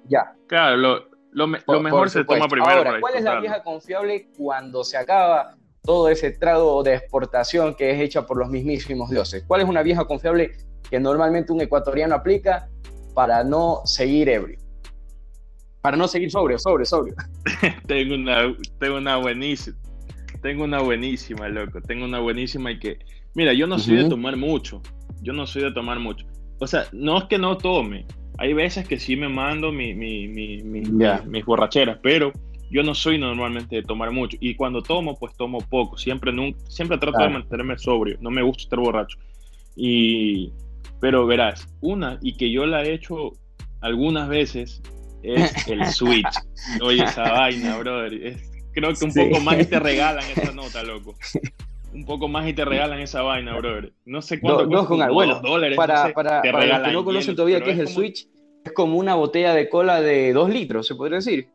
Ya. 0.07 0.33
Claro, 0.47 0.77
lo, 0.77 1.05
lo, 1.29 1.47
mejor 1.79 2.09
se 2.09 2.25
toma 2.25 2.47
primero. 2.47 2.71
Ahora, 2.71 2.99
¿cuál 2.99 3.13
es 3.13 3.23
la 3.23 3.39
vieja 3.39 3.61
confiable 3.61 4.29
cuando 4.35 4.83
se 4.83 4.97
acaba 4.97 5.57
todo 5.83 6.09
ese 6.09 6.31
trago 6.31 6.83
de 6.83 6.95
exportación 6.95 7.75
que 7.75 7.91
es 7.91 7.99
hecha 7.99 8.25
por 8.25 8.37
los 8.37 8.49
mismísimos 8.49 9.09
dioses. 9.09 9.43
¿Cuál 9.47 9.61
es 9.61 9.67
una 9.67 9.81
vieja 9.81 10.05
confiable 10.05 10.51
que 10.89 10.99
normalmente 10.99 11.51
un 11.51 11.61
ecuatoriano 11.61 12.15
aplica 12.15 12.69
para 13.13 13.43
no 13.43 13.81
seguir 13.85 14.29
ebrio? 14.29 14.59
Para 15.81 15.97
no 15.97 16.07
seguir 16.07 16.29
sobrio, 16.29 16.59
sobrio, 16.59 16.85
sobrio. 16.85 17.15
tengo, 17.87 18.13
una, 18.13 18.55
tengo 18.79 18.97
una 18.97 19.17
buenísima. 19.17 19.77
Tengo 20.41 20.63
una 20.63 20.81
buenísima, 20.81 21.47
loco. 21.49 21.81
Tengo 21.81 22.05
una 22.05 22.19
buenísima 22.19 22.71
y 22.71 22.79
que. 22.79 22.99
Mira, 23.33 23.53
yo 23.53 23.65
no 23.65 23.79
soy 23.79 23.97
de 23.97 24.09
tomar 24.09 24.37
mucho. 24.37 24.81
Yo 25.21 25.33
no 25.33 25.47
soy 25.47 25.63
de 25.63 25.71
tomar 25.71 25.99
mucho. 25.99 26.25
O 26.59 26.67
sea, 26.67 26.85
no 26.91 27.17
es 27.17 27.23
que 27.25 27.39
no 27.39 27.57
tome. 27.57 28.05
Hay 28.37 28.53
veces 28.53 28.87
que 28.87 28.99
sí 28.99 29.15
me 29.15 29.29
mando 29.29 29.71
mi, 29.71 29.93
mi, 29.93 30.27
mi, 30.27 30.61
mis 30.63 31.45
borracheras, 31.45 31.99
pero 32.01 32.31
yo 32.71 32.83
no 32.83 32.95
soy 32.95 33.17
normalmente 33.17 33.75
de 33.75 33.83
tomar 33.83 34.11
mucho 34.11 34.37
y 34.39 34.55
cuando 34.55 34.81
tomo, 34.81 35.19
pues 35.19 35.35
tomo 35.35 35.59
poco. 35.59 35.97
Siempre, 35.97 36.31
nunca, 36.31 36.57
siempre 36.69 36.97
trato 36.97 37.19
de 37.21 37.29
mantenerme 37.29 37.77
sobrio. 37.77 38.17
No 38.21 38.31
me 38.31 38.41
gusta 38.41 38.63
estar 38.63 38.79
borracho. 38.79 39.17
Y, 39.75 40.51
pero 41.01 41.25
verás, 41.25 41.67
una 41.81 42.17
y 42.21 42.37
que 42.37 42.49
yo 42.49 42.65
la 42.65 42.83
he 42.83 42.93
hecho 42.93 43.33
algunas 43.81 44.29
veces 44.29 44.81
es 45.21 45.53
el 45.67 45.85
switch. 45.87 46.33
Oye, 46.81 47.03
esa 47.03 47.23
vaina, 47.23 47.77
brother. 47.77 48.37
creo 48.73 48.93
que 48.93 49.05
un 49.05 49.13
poco 49.13 49.39
más 49.41 49.59
y 49.59 49.65
te 49.65 49.79
regalan 49.81 50.23
esa 50.35 50.53
nota, 50.53 50.81
loco. 50.81 51.15
Un 51.93 52.05
poco 52.05 52.29
más 52.29 52.47
y 52.47 52.53
te 52.53 52.63
regalan 52.63 53.01
esa 53.01 53.21
vaina, 53.21 53.57
brother. 53.57 53.91
No 54.05 54.21
sé 54.21 54.39
cuánto. 54.39 54.65
dos 54.65 54.87
con 54.87 55.13
Bueno, 55.13 55.41
dólares. 55.41 55.75
Para, 55.75 56.13
para, 56.13 56.41
para 56.41 56.65
los 56.65 56.87
que 56.87 56.93
no 56.93 57.03
conocen 57.03 57.35
todavía 57.35 57.61
qué 57.61 57.71
es, 57.71 57.79
el 57.79 57.89
switch, 57.89 58.27
es 58.63 58.71
como 58.71 58.97
una 58.97 59.15
botella 59.15 59.53
de 59.53 59.67
cola 59.67 59.99
de 59.99 60.31
dos 60.31 60.49
litros, 60.49 60.87
se 60.87 60.95
podría 60.95 61.17
decir. 61.17 61.49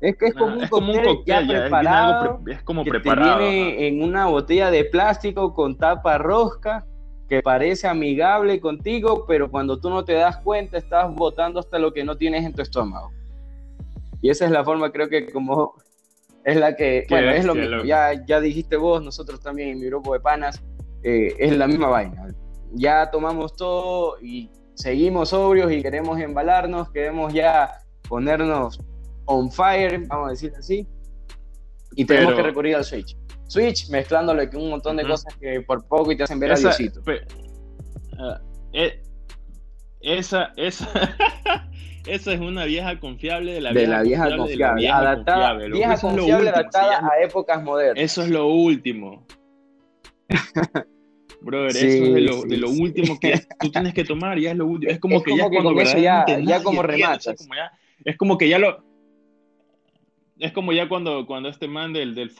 Es 0.00 0.16
que 0.16 0.26
es 0.26 0.34
como, 0.34 0.54
un, 0.54 0.68
cóctel 0.68 1.24
ya 1.24 1.46
preparado. 1.46 2.40
Es, 2.46 2.62
como 2.62 2.84
que 2.84 2.90
preparado. 2.90 3.38
viene 3.38 3.88
en 3.88 4.02
una 4.02 4.26
botella 4.26 4.70
de 4.70 4.84
plástico 4.84 5.54
con 5.54 5.78
tapa 5.78 6.18
rosca 6.18 6.84
que 7.28 7.42
parece 7.42 7.88
amigable 7.88 8.60
contigo, 8.60 9.24
pero 9.26 9.50
cuando 9.50 9.80
tú 9.80 9.90
no 9.90 10.04
te 10.04 10.12
das 10.12 10.36
cuenta 10.38 10.78
estás 10.78 11.12
botando 11.14 11.60
hasta 11.60 11.78
lo 11.78 11.92
que 11.92 12.04
no 12.04 12.16
tienes 12.16 12.44
en 12.44 12.52
tu 12.52 12.62
estómago. 12.62 13.10
Y 14.20 14.30
esa 14.30 14.44
es 14.44 14.50
la 14.50 14.64
forma, 14.64 14.92
creo 14.92 15.08
que 15.08 15.26
como 15.30 15.74
es 16.44 16.56
la 16.56 16.76
que, 16.76 17.06
bueno, 17.10 17.30
es 17.30 17.44
lo 17.44 17.54
mismo. 17.54 17.82
Ya, 17.84 18.24
ya 18.26 18.40
dijiste 18.40 18.76
vos, 18.76 19.02
nosotros 19.02 19.40
también 19.40 19.70
en 19.70 19.80
mi 19.80 19.86
grupo 19.86 20.12
de 20.12 20.20
panas, 20.20 20.62
eh, 21.02 21.34
es 21.38 21.56
la 21.56 21.66
misma 21.66 21.88
vaina. 21.88 22.28
Ya 22.72 23.10
tomamos 23.10 23.56
todo 23.56 24.20
y 24.20 24.50
seguimos 24.74 25.30
sobrios 25.30 25.72
y 25.72 25.82
queremos 25.82 26.20
embalarnos, 26.20 26.90
queremos 26.90 27.32
ya 27.32 27.80
ponernos 28.08 28.78
on 29.26 29.50
fire, 29.50 29.98
vamos 30.06 30.28
a 30.28 30.30
decir 30.30 30.52
así, 30.58 30.86
y 31.94 32.04
tenemos 32.04 32.34
que 32.34 32.42
recurrir 32.42 32.76
al 32.76 32.84
Switch. 32.84 33.16
Switch 33.48 33.88
mezclándole 33.90 34.50
con 34.50 34.62
un 34.62 34.70
montón 34.70 34.96
de 34.96 35.04
cosas 35.06 35.34
que 35.36 35.60
por 35.60 35.86
poco 35.86 36.12
y 36.12 36.16
te 36.16 36.24
hacen 36.24 36.40
ver 36.40 36.52
a 36.52 36.56
Diosito. 36.56 37.00
Ah, 38.18 38.40
eh, 38.72 39.02
esa, 40.00 40.52
esa, 40.56 40.88
esa 42.06 42.32
es 42.32 42.40
una 42.40 42.64
vieja 42.64 42.98
confiable 42.98 43.52
de 43.54 43.60
la 43.60 43.72
vieja, 43.72 44.36
confiable, 44.36 44.88
adaptada, 44.88 45.54
vieja 45.68 45.98
confiable 45.98 46.50
adaptada 46.50 47.08
a 47.08 47.22
épocas 47.22 47.62
modernas. 47.62 48.02
Eso 48.02 48.22
es 48.22 48.30
lo 48.30 48.46
último. 48.46 49.26
Brother, 51.40 51.70
eso 51.70 51.86
es 51.86 52.14
de 52.14 52.20
lo, 52.20 52.42
de 52.42 52.56
lo, 52.56 52.70
último 52.70 53.20
que 53.20 53.40
tú 53.60 53.70
tienes 53.70 53.94
que 53.94 54.04
tomar, 54.04 54.38
ya 54.38 54.50
es 54.50 54.56
lo 54.56 54.66
último. 54.66 54.90
Es 54.90 54.98
como 54.98 55.22
que 55.22 55.36
ya 55.36 55.48
cuando 55.48 55.80
ya, 55.82 56.24
ya 56.40 56.62
como 56.62 56.82
rematas. 56.82 57.46
es 58.04 58.16
como 58.16 58.36
que 58.36 58.48
ya 58.48 58.58
lo, 58.58 58.84
es 60.38 60.52
como 60.52 60.72
ya 60.72 60.88
cuando, 60.88 61.26
cuando 61.26 61.48
este 61.48 61.66
man 61.66 61.92
del, 61.92 62.14
del, 62.14 62.30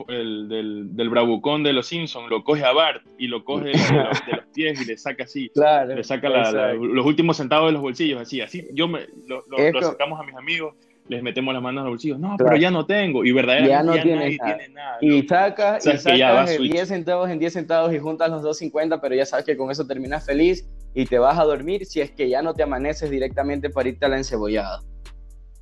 del, 0.49 0.97
del 0.97 1.09
bravucón 1.09 1.63
de 1.63 1.73
los 1.73 1.87
Simpsons 1.87 2.29
lo 2.29 2.45
coge 2.45 2.65
a 2.65 2.73
Bart 2.73 3.03
y 3.19 3.27
lo 3.27 3.45
coge 3.45 3.71
de, 3.71 3.73
los, 3.73 4.47
pies 4.55 4.81
y 4.83 4.85
le 4.85 4.99
saca 4.99 5.25
así. 5.25 5.51
le 5.89 6.05
saca 6.05 6.29
los 6.75 7.07
últimos 7.07 7.39
centavos 7.39 7.69
de 7.69 7.73
los 7.73 7.83
bolsillos, 7.83 8.21
así. 8.21 8.41
Así 8.41 8.67
yo 8.73 8.87
me, 8.87 9.07
lo, 9.27 9.45
lo, 9.49 9.83
sacamos 9.83 10.21
a 10.21 10.25
mis 10.25 10.35
amigos, 10.35 10.75
les 11.09 11.23
metemos 11.23 11.55
las 11.55 11.63
manos 11.63 11.81
en 11.81 11.85
los 11.85 11.93
bolsillos. 11.93 12.19
No, 12.19 12.37
pero 12.37 12.57
ya 12.57 12.71
no 12.71 12.85
tengo. 12.85 13.25
Y 13.25 13.33
verdaderamente 13.33 13.97
ya 13.97 14.17
no 14.17 14.21
tiene 14.21 14.69
nada. 14.69 14.99
Y 15.01 15.23
sacas, 15.23 15.87
y 15.87 15.97
sacas 15.97 16.59
10 16.59 16.89
centavos 16.89 17.31
en 17.31 17.39
10 17.39 17.53
centavos 17.53 17.95
y 17.95 17.99
juntas 17.99 18.31
los 18.31 18.43
2.50, 18.43 19.01
pero 19.01 19.15
ya 19.15 19.25
sabes 19.25 19.47
que 19.47 19.57
con 19.57 19.71
eso 19.71 19.87
terminas 19.87 20.27
feliz 20.27 20.69
y 20.95 21.07
te 21.07 21.19
vas 21.19 21.39
a 21.39 21.45
dormir 21.45 21.87
si 21.87 22.03
es 22.03 22.11
que 22.11 22.29
ya 22.29 22.43
no 22.43 22.53
te 22.53 22.63
amaneces 22.63 23.11
directamente 23.11 23.71
para 23.71 23.89
irte 23.89 24.05
a 24.05 24.09
la 24.11 24.19
encebollada. 24.19 24.83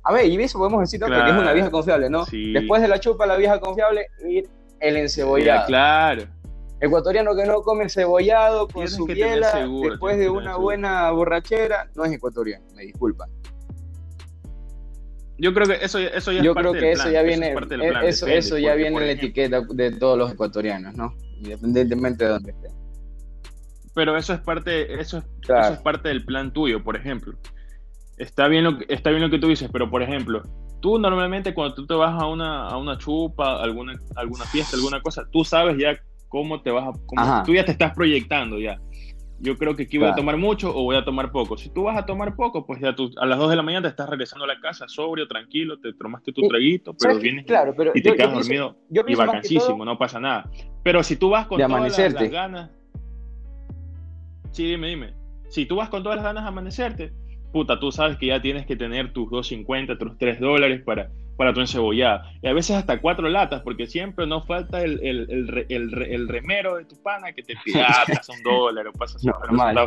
A 0.05 0.13
ver, 0.13 0.27
y 0.27 0.41
eso 0.41 0.59
podemos 0.59 0.81
decir, 0.81 0.99
¿no? 0.99 1.07
Porque 1.07 1.31
es 1.31 1.37
una 1.37 1.51
vieja 1.51 1.71
confiable, 1.71 2.09
¿no? 2.09 2.25
Después 2.25 2.81
de 2.81 2.87
la 2.87 2.99
chupa, 2.99 3.25
la 3.25 3.37
vieja 3.37 3.59
confiable, 3.59 4.07
ir 4.27 4.47
el 4.79 4.97
encebollado. 4.97 5.65
claro. 5.67 6.23
Ecuatoriano 6.81 7.35
que 7.35 7.45
no 7.45 7.61
come 7.61 7.89
cebollado 7.89 8.67
con 8.67 8.87
su 8.87 9.05
biela 9.05 9.65
después 9.81 10.19
de 10.19 10.29
una 10.29 10.57
buena 10.57 11.09
borrachera, 11.11 11.89
no 11.95 12.03
es 12.03 12.11
ecuatoriano, 12.11 12.65
me 12.75 12.83
disculpan. 12.83 13.29
Yo 15.37 15.53
creo 15.53 15.67
que 15.67 15.83
eso, 15.83 15.99
eso 15.99 16.31
ya 16.31 16.43
Yo 16.43 16.53
creo 16.53 16.73
que 16.73 16.91
eso 16.91 17.09
ya 17.09 17.21
viene, 17.21 17.55
eso, 18.03 18.27
eso, 18.27 18.57
ya 18.57 18.75
viene 18.75 18.97
en 18.97 19.05
la 19.05 19.11
etiqueta 19.11 19.61
de 19.61 19.91
todos 19.91 20.17
los 20.17 20.31
ecuatorianos, 20.33 20.95
¿no? 20.95 21.15
Independientemente 21.39 22.25
de 22.25 22.29
dónde 22.29 22.51
estén. 22.51 22.71
pero 23.93 24.15
eso 24.17 24.33
es 24.33 24.39
parte, 24.41 24.99
eso 24.99 25.17
es, 25.17 25.23
eso 25.41 25.73
es 25.73 25.79
parte 25.79 26.09
del 26.09 26.25
plan 26.25 26.53
tuyo, 26.53 26.83
por 26.83 26.95
ejemplo. 26.95 27.37
Está 28.17 28.47
bien, 28.47 28.63
lo 28.63 28.77
que, 28.77 28.85
está 28.89 29.09
bien 29.09 29.21
lo 29.21 29.29
que 29.29 29.39
tú 29.39 29.47
dices, 29.47 29.69
pero 29.71 29.89
por 29.89 30.01
ejemplo, 30.01 30.41
tú 30.79 30.99
normalmente 30.99 31.53
cuando 31.53 31.75
tú 31.75 31.85
te 31.85 31.93
vas 31.93 32.21
a 32.21 32.27
una, 32.27 32.67
a 32.67 32.77
una 32.77 32.97
chupa, 32.97 33.61
alguna, 33.61 33.93
alguna 34.15 34.45
fiesta, 34.45 34.77
alguna 34.77 35.01
cosa, 35.01 35.27
tú 35.31 35.43
sabes 35.43 35.77
ya 35.77 35.99
cómo 36.29 36.61
te 36.61 36.71
vas 36.71 36.95
a... 37.17 37.43
tú 37.43 37.53
ya 37.53 37.65
te 37.65 37.71
estás 37.71 37.93
proyectando 37.93 38.59
ya. 38.59 38.79
Yo 39.39 39.57
creo 39.57 39.75
que 39.75 39.83
aquí 39.83 39.97
voy 39.97 40.07
a 40.07 40.15
tomar 40.15 40.37
mucho 40.37 40.69
o 40.69 40.83
voy 40.83 40.95
a 40.95 41.03
tomar 41.03 41.31
poco. 41.31 41.57
Si 41.57 41.69
tú 41.69 41.83
vas 41.83 41.97
a 41.97 42.05
tomar 42.05 42.35
poco, 42.35 42.65
pues 42.65 42.79
ya 42.79 42.95
tú 42.95 43.11
a 43.17 43.25
las 43.25 43.37
2 43.37 43.49
de 43.49 43.55
la 43.57 43.63
mañana 43.63 43.81
te 43.83 43.89
estás 43.89 44.09
regresando 44.09 44.45
a 44.45 44.47
la 44.47 44.59
casa 44.61 44.87
sobrio, 44.87 45.27
tranquilo, 45.27 45.77
te 45.79 45.93
tomaste 45.93 46.31
tu 46.31 46.47
traguito, 46.47 46.95
pero 46.97 47.19
vienes 47.19 47.45
y 47.93 48.01
te 48.01 48.15
quedas 48.15 48.33
dormido 48.33 48.77
y 48.89 49.15
vacancísimo, 49.15 49.83
no 49.83 49.97
pasa 49.97 50.19
nada. 50.21 50.49
Pero 50.83 51.03
si 51.03 51.17
tú 51.17 51.29
vas 51.29 51.47
con 51.47 51.59
todas 51.59 51.97
las, 51.97 52.29
ganas... 52.31 52.71
Sí, 54.51 54.65
dime, 54.65 54.87
dime. 54.87 55.13
Si 55.49 55.65
tú 55.65 55.75
vas 55.75 55.89
con 55.89 56.01
todas 56.01 56.17
las 56.17 56.25
ganas 56.25 56.45
a 56.45 56.47
amanecerte, 56.47 57.11
puta, 57.55 57.79
tú 57.79 57.89
sabes 57.89 58.17
que 58.17 58.25
ya 58.25 58.41
tienes 58.41 58.65
que 58.65 58.75
tener 58.75 59.13
tus 59.13 59.29
2.50, 59.29 59.97
tus 59.97 60.17
3 60.17 60.41
dólares 60.41 60.81
para, 60.83 61.09
para 61.37 61.53
tu 61.53 61.61
encebollada. 61.61 62.29
Y 62.41 62.47
a 62.49 62.53
veces 62.53 62.75
hasta 62.75 62.99
cuatro 62.99 63.29
latas, 63.29 63.61
porque 63.61 63.87
siempre 63.87 64.27
no 64.27 64.43
falta 64.43 64.81
el, 64.81 64.99
el, 65.01 65.65
el, 65.69 66.03
el 66.03 66.27
remero 66.27 66.75
de 66.75 66.83
tu 66.83 67.01
pana 67.01 67.31
que 67.31 67.43
te 67.43 67.53
pide, 67.63 67.81
ah, 67.81 68.03
un 68.27 68.43
dólar, 68.43 68.87
o 68.87 68.91
pasas 68.91 69.23
no, 69.23 69.33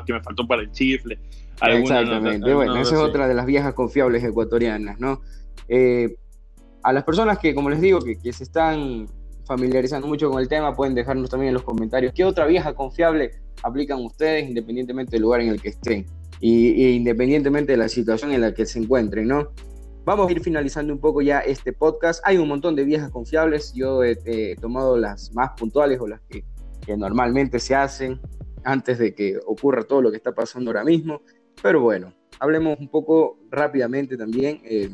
que 0.07 0.15
me 0.15 0.23
faltó 0.23 0.47
para 0.47 0.63
el 0.63 0.73
chifle. 0.73 1.19
Exactamente. 1.61 2.55
bueno, 2.55 2.75
esa 2.79 2.95
es 2.95 3.01
otra 3.03 3.29
de 3.29 3.35
las 3.35 3.45
viejas 3.45 3.75
confiables 3.75 4.25
ecuatorianas, 4.25 4.99
¿no? 4.99 5.21
Eh, 5.69 6.17
a 6.83 6.95
las 6.95 7.05
personas 7.05 7.39
que, 7.39 7.55
como 7.55 7.69
les 7.69 7.83
digo, 7.83 8.01
que, 8.01 8.19
que 8.19 8.33
se 8.33 8.45
están 8.45 9.09
familiarizando 9.45 10.07
mucho 10.07 10.31
con 10.31 10.41
el 10.41 10.49
tema, 10.49 10.75
pueden 10.75 10.95
dejarnos 10.95 11.29
también 11.29 11.49
en 11.49 11.55
los 11.55 11.65
comentarios 11.65 12.15
qué 12.15 12.25
otra 12.25 12.47
vieja 12.47 12.73
confiable 12.73 13.33
aplican 13.63 14.03
ustedes 14.03 14.49
independientemente 14.49 15.11
del 15.11 15.23
lugar 15.23 15.43
en 15.43 15.49
el 15.49 15.61
que 15.61 15.69
estén 15.69 16.07
y, 16.41 16.97
independientemente 16.97 17.73
de 17.73 17.79
la 17.79 17.89
situación 17.89 18.33
en 18.33 18.41
la 18.41 18.55
que 18.55 18.67
se 18.67 18.79
encuentren, 18.79 19.29
¿no? 19.29 19.53
Vamos 20.05 20.29
a 20.29 20.33
ir 20.33 20.41
finalizando 20.41 20.93
un 20.93 21.01
poco 21.01 21.21
ya 21.21 21.41
este 21.41 21.73
podcast. 21.73 22.23
Hay 22.25 22.39
un 22.39 22.49
montón 22.49 22.75
de 22.75 22.85
viejas 22.85 23.11
confiables. 23.11 23.75
Yo 23.75 24.03
he, 24.03 24.57
tomado 24.57 24.97
las 24.97 25.33
más 25.35 25.51
puntuales 25.59 26.01
o 26.01 26.07
las 26.07 26.21
que, 26.29 26.45
normalmente 26.97 27.59
se 27.59 27.75
hacen 27.75 28.19
antes 28.65 28.99
de 28.99 29.15
que 29.15 29.39
ocurra 29.47 29.83
todo 29.83 30.01
lo 30.01 30.11
que 30.11 30.17
está 30.17 30.33
pasando 30.33 30.71
ahora 30.71 30.85
mismo. 30.85 31.21
Pero 31.63 31.83
bueno, 31.83 32.15
hablemos 32.41 32.79
un 32.79 32.89
poco 32.89 33.39
rápidamente 33.51 34.17
también. 34.17 34.63
Eh, 34.65 34.89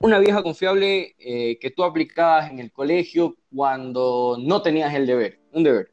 una 0.00 0.18
vieja 0.18 0.42
confiable 0.42 1.14
eh, 1.18 1.58
que 1.58 1.70
tú 1.70 1.84
aplicabas 1.84 2.50
en 2.50 2.60
el 2.60 2.72
colegio 2.72 3.36
cuando 3.54 4.38
no 4.40 4.62
tenías 4.62 4.94
el 4.94 5.06
deber, 5.06 5.40
un 5.52 5.64
deber. 5.64 5.92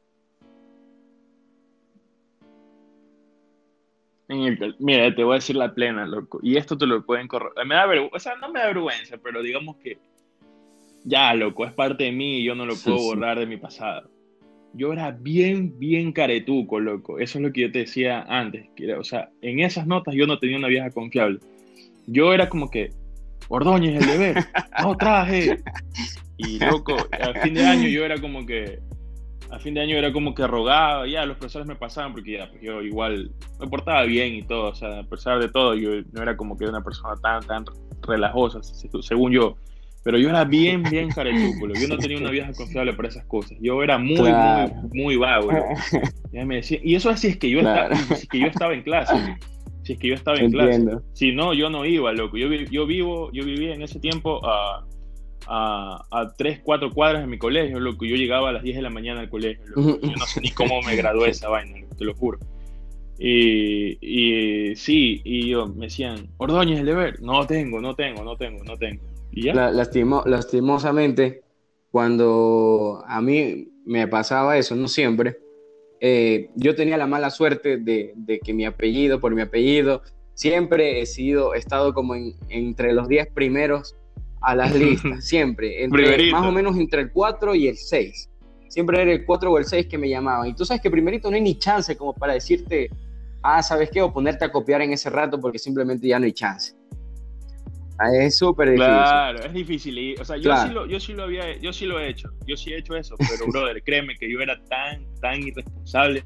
Mira, 4.28 5.14
te 5.14 5.24
voy 5.24 5.32
a 5.32 5.36
decir 5.36 5.56
la 5.56 5.74
plena, 5.74 6.06
loco. 6.06 6.40
Y 6.42 6.56
esto 6.56 6.76
te 6.76 6.86
lo 6.86 7.04
pueden 7.04 7.28
correr. 7.28 7.52
Me 7.66 7.74
da 7.74 7.86
vergüenza, 7.86 8.16
o 8.16 8.20
sea, 8.20 8.36
no 8.36 8.50
me 8.50 8.60
da 8.60 8.66
vergüenza, 8.66 9.16
pero 9.22 9.42
digamos 9.42 9.76
que 9.76 9.98
ya, 11.04 11.32
loco, 11.34 11.64
es 11.64 11.72
parte 11.72 12.04
de 12.04 12.12
mí 12.12 12.38
y 12.40 12.44
yo 12.44 12.54
no 12.54 12.66
lo 12.66 12.74
puedo 12.74 12.96
borrar 12.96 13.38
de 13.38 13.46
mi 13.46 13.56
pasado. 13.56 14.10
Yo 14.72 14.92
era 14.92 15.12
bien, 15.12 15.78
bien 15.78 16.12
caretuco, 16.12 16.80
loco. 16.80 17.18
Eso 17.18 17.38
es 17.38 17.44
lo 17.44 17.52
que 17.52 17.62
yo 17.62 17.72
te 17.72 17.80
decía 17.80 18.22
antes. 18.28 18.66
o 18.98 19.04
sea, 19.04 19.30
en 19.40 19.60
esas 19.60 19.86
notas 19.86 20.14
yo 20.14 20.26
no 20.26 20.38
tenía 20.38 20.58
una 20.58 20.68
vieja 20.68 20.90
confiable. 20.90 21.38
Yo 22.06 22.34
era 22.34 22.48
como 22.48 22.70
que, 22.70 22.90
Ordóñez, 23.48 24.02
el 24.02 24.06
deber, 24.06 24.44
no 24.82 24.96
traje. 24.96 25.62
Y 26.38 26.58
loco, 26.58 26.94
al 27.12 27.40
fin 27.40 27.54
de 27.54 27.64
año 27.64 27.88
yo 27.88 28.04
era 28.04 28.20
como 28.20 28.44
que, 28.44 28.80
a 29.50 29.58
fin 29.58 29.74
de 29.74 29.80
año 29.80 29.96
era 29.96 30.12
como 30.12 30.34
que 30.34 30.46
rogaba, 30.46 31.06
ya 31.06 31.24
los 31.24 31.36
profesores 31.36 31.66
me 31.66 31.76
pasaban 31.76 32.12
porque 32.12 32.32
ya, 32.32 32.48
pues 32.50 32.62
yo 32.62 32.82
igual 32.82 33.30
me 33.60 33.66
portaba 33.68 34.02
bien 34.04 34.34
y 34.34 34.42
todo, 34.42 34.70
o 34.70 34.74
sea, 34.74 35.00
a 35.00 35.04
pesar 35.04 35.38
de 35.38 35.48
todo, 35.48 35.74
yo 35.74 35.90
no 36.12 36.22
era 36.22 36.36
como 36.36 36.56
que 36.56 36.64
una 36.64 36.82
persona 36.82 37.14
tan, 37.22 37.42
tan 37.42 37.64
relajosa, 38.02 38.60
según 38.62 39.32
yo, 39.32 39.56
pero 40.02 40.18
yo 40.18 40.28
era 40.28 40.44
bien, 40.44 40.82
bien 40.82 41.08
caretúculo, 41.08 41.74
yo 41.74 41.88
no 41.88 41.98
tenía 41.98 42.18
una 42.18 42.30
vieja 42.30 42.52
confiable 42.52 42.92
para 42.92 43.08
esas 43.08 43.24
cosas, 43.26 43.56
yo 43.60 43.82
era 43.82 43.98
muy, 43.98 44.32
muy, 44.32 44.72
muy 44.92 45.16
vago, 45.16 45.50
y 46.32 46.94
eso 46.94 47.10
así 47.10 47.28
es 47.28 47.36
que 47.36 47.50
yo, 47.50 47.58
estaba, 47.58 47.88
es 47.88 48.28
que 48.28 48.40
yo 48.40 48.46
estaba 48.46 48.74
en 48.74 48.82
clase, 48.82 49.36
si 49.82 49.92
es 49.92 49.98
que 49.98 50.08
yo 50.08 50.14
estaba 50.14 50.38
en 50.38 50.50
clase, 50.50 50.84
si 51.12 51.32
no, 51.32 51.54
yo 51.54 51.70
no 51.70 51.84
iba, 51.84 52.12
loco, 52.12 52.36
yo, 52.36 52.48
yo 52.48 52.86
vivo, 52.86 53.30
yo 53.32 53.44
vivía 53.44 53.74
en 53.74 53.82
ese 53.82 54.00
tiempo 54.00 54.44
a 54.44 54.84
a, 55.46 56.04
a 56.10 56.34
tres, 56.34 56.60
cuatro 56.62 56.90
cuadras 56.92 57.22
de 57.22 57.26
mi 57.28 57.38
colegio, 57.38 57.80
loco. 57.80 58.04
Yo 58.04 58.16
llegaba 58.16 58.50
a 58.50 58.52
las 58.52 58.62
10 58.62 58.76
de 58.76 58.82
la 58.82 58.90
mañana 58.90 59.20
al 59.20 59.28
colegio, 59.28 59.64
Yo 59.76 59.98
no 60.00 60.26
sé 60.26 60.40
ni 60.40 60.50
cómo 60.50 60.82
me 60.82 60.96
gradué 60.96 61.30
esa 61.30 61.48
vaina, 61.48 61.86
te 61.96 62.04
lo 62.04 62.14
juro. 62.14 62.38
Y, 63.18 63.98
y 64.00 64.76
sí, 64.76 65.22
y 65.24 65.48
yo, 65.48 65.66
me 65.66 65.86
decían, 65.86 66.28
Ordóñez, 66.36 66.80
el 66.80 66.86
deber. 66.86 67.22
No 67.22 67.46
tengo, 67.46 67.80
no 67.80 67.94
tengo, 67.94 68.22
no 68.22 68.36
tengo, 68.36 68.62
no 68.64 68.76
tengo. 68.76 69.02
¿Y 69.32 69.44
ya? 69.44 69.54
lastimosamente, 69.54 71.42
cuando 71.90 73.02
a 73.06 73.20
mí 73.20 73.68
me 73.84 74.06
pasaba 74.08 74.58
eso, 74.58 74.74
no 74.76 74.88
siempre, 74.88 75.38
eh, 76.00 76.50
yo 76.56 76.74
tenía 76.74 76.96
la 76.96 77.06
mala 77.06 77.30
suerte 77.30 77.78
de, 77.78 78.12
de, 78.16 78.38
que 78.40 78.52
mi 78.52 78.66
apellido, 78.66 79.20
por 79.20 79.34
mi 79.34 79.42
apellido, 79.42 80.02
siempre 80.34 81.00
he 81.00 81.06
sido, 81.06 81.54
he 81.54 81.58
estado 81.58 81.94
como 81.94 82.14
en, 82.14 82.34
entre 82.48 82.92
los 82.92 83.08
10 83.08 83.28
primeros 83.28 83.96
a 84.46 84.54
las 84.54 84.72
listas, 84.78 85.26
siempre, 85.26 85.82
entre, 85.82 86.30
más 86.30 86.46
o 86.46 86.52
menos 86.52 86.76
entre 86.78 87.02
el 87.02 87.10
4 87.10 87.54
y 87.56 87.68
el 87.68 87.76
6. 87.76 88.30
Siempre 88.68 89.02
era 89.02 89.12
el 89.12 89.24
4 89.24 89.50
o 89.50 89.58
el 89.58 89.64
6 89.64 89.86
que 89.86 89.98
me 89.98 90.08
llamaban. 90.08 90.48
Y 90.48 90.54
tú 90.54 90.64
sabes 90.64 90.80
que 90.80 90.90
primerito 90.90 91.28
no 91.28 91.34
hay 91.34 91.42
ni 91.42 91.58
chance 91.58 91.96
como 91.96 92.14
para 92.14 92.34
decirte, 92.34 92.88
ah, 93.42 93.60
¿sabes 93.62 93.90
qué? 93.90 94.00
O 94.02 94.12
ponerte 94.12 94.44
a 94.44 94.52
copiar 94.52 94.82
en 94.82 94.92
ese 94.92 95.10
rato 95.10 95.40
porque 95.40 95.58
simplemente 95.58 96.06
ya 96.06 96.18
no 96.18 96.26
hay 96.26 96.32
chance. 96.32 96.74
Ah, 97.98 98.14
es 98.14 98.38
súper 98.38 98.70
difícil. 98.70 98.86
Claro, 98.86 99.38
es 99.44 99.52
difícil. 99.52 100.20
o 100.20 100.24
sea, 100.24 100.36
yo, 100.36 100.56
sí 100.56 100.68
lo, 100.72 100.86
yo, 100.86 101.00
sí 101.00 101.12
lo 101.14 101.24
había, 101.24 101.56
yo 101.58 101.72
sí 101.72 101.86
lo 101.86 101.98
he 101.98 102.08
hecho. 102.08 102.30
Yo 102.46 102.56
sí 102.56 102.72
he 102.72 102.78
hecho 102.78 102.94
eso. 102.94 103.16
Pero, 103.18 103.46
brother, 103.50 103.82
créeme 103.82 104.14
que 104.14 104.30
yo 104.30 104.40
era 104.40 104.62
tan, 104.64 105.06
tan 105.20 105.42
irresponsable 105.42 106.22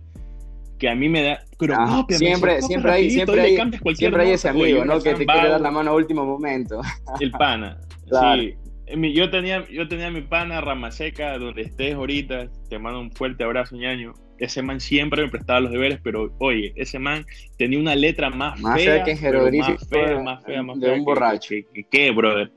que 0.79 0.89
a 0.89 0.95
mí 0.95 1.09
me 1.09 1.23
da. 1.23 1.45
Pero 1.59 1.77
siempre, 2.09 2.61
siempre 2.63 2.91
hay, 2.91 3.11
siempre 3.11 3.41
hay, 3.41 3.95
siempre 3.95 4.23
hay 4.25 4.31
ese 4.33 4.49
amigo, 4.49 4.85
¿no? 4.85 5.01
Que 5.01 5.15
te 5.15 5.25
quiere 5.25 5.49
dar 5.49 5.61
la 5.61 5.71
mano 5.71 5.93
a 5.93 5.95
último 5.95 6.27
momento. 6.27 6.81
El 7.19 7.31
pana. 7.31 7.81
Sí. 8.11 8.57
Yo 9.15 9.31
tenía, 9.31 9.67
yo 9.69 9.87
tenía 9.87 10.11
mi 10.11 10.23
pana 10.23 10.61
Ramaseca, 10.61 11.39
donde 11.39 11.63
estés 11.63 11.95
ahorita, 11.95 12.49
te 12.69 12.79
mando 12.79 13.01
un 13.01 13.13
fuerte 13.13 13.45
abrazo, 13.45 13.77
ñaño. 13.77 14.15
Ese 14.39 14.63
man 14.63 14.81
siempre 14.81 15.23
me 15.23 15.29
prestaba 15.29 15.61
los 15.61 15.71
deberes, 15.71 16.01
pero 16.03 16.35
oye, 16.39 16.73
ese 16.75 16.99
man 16.99 17.25
tenía 17.57 17.79
una 17.79 17.95
letra 17.95 18.31
más, 18.31 18.61
fea, 18.61 19.05
que 19.05 19.15
más 19.15 19.89
fea, 19.89 20.21
más 20.21 20.45
fea, 20.45 20.63
más 20.63 20.81
de 20.81 20.93
un 20.93 21.05
borracho. 21.05 21.55
¿Qué, 21.91 22.11
brother? 22.11 22.51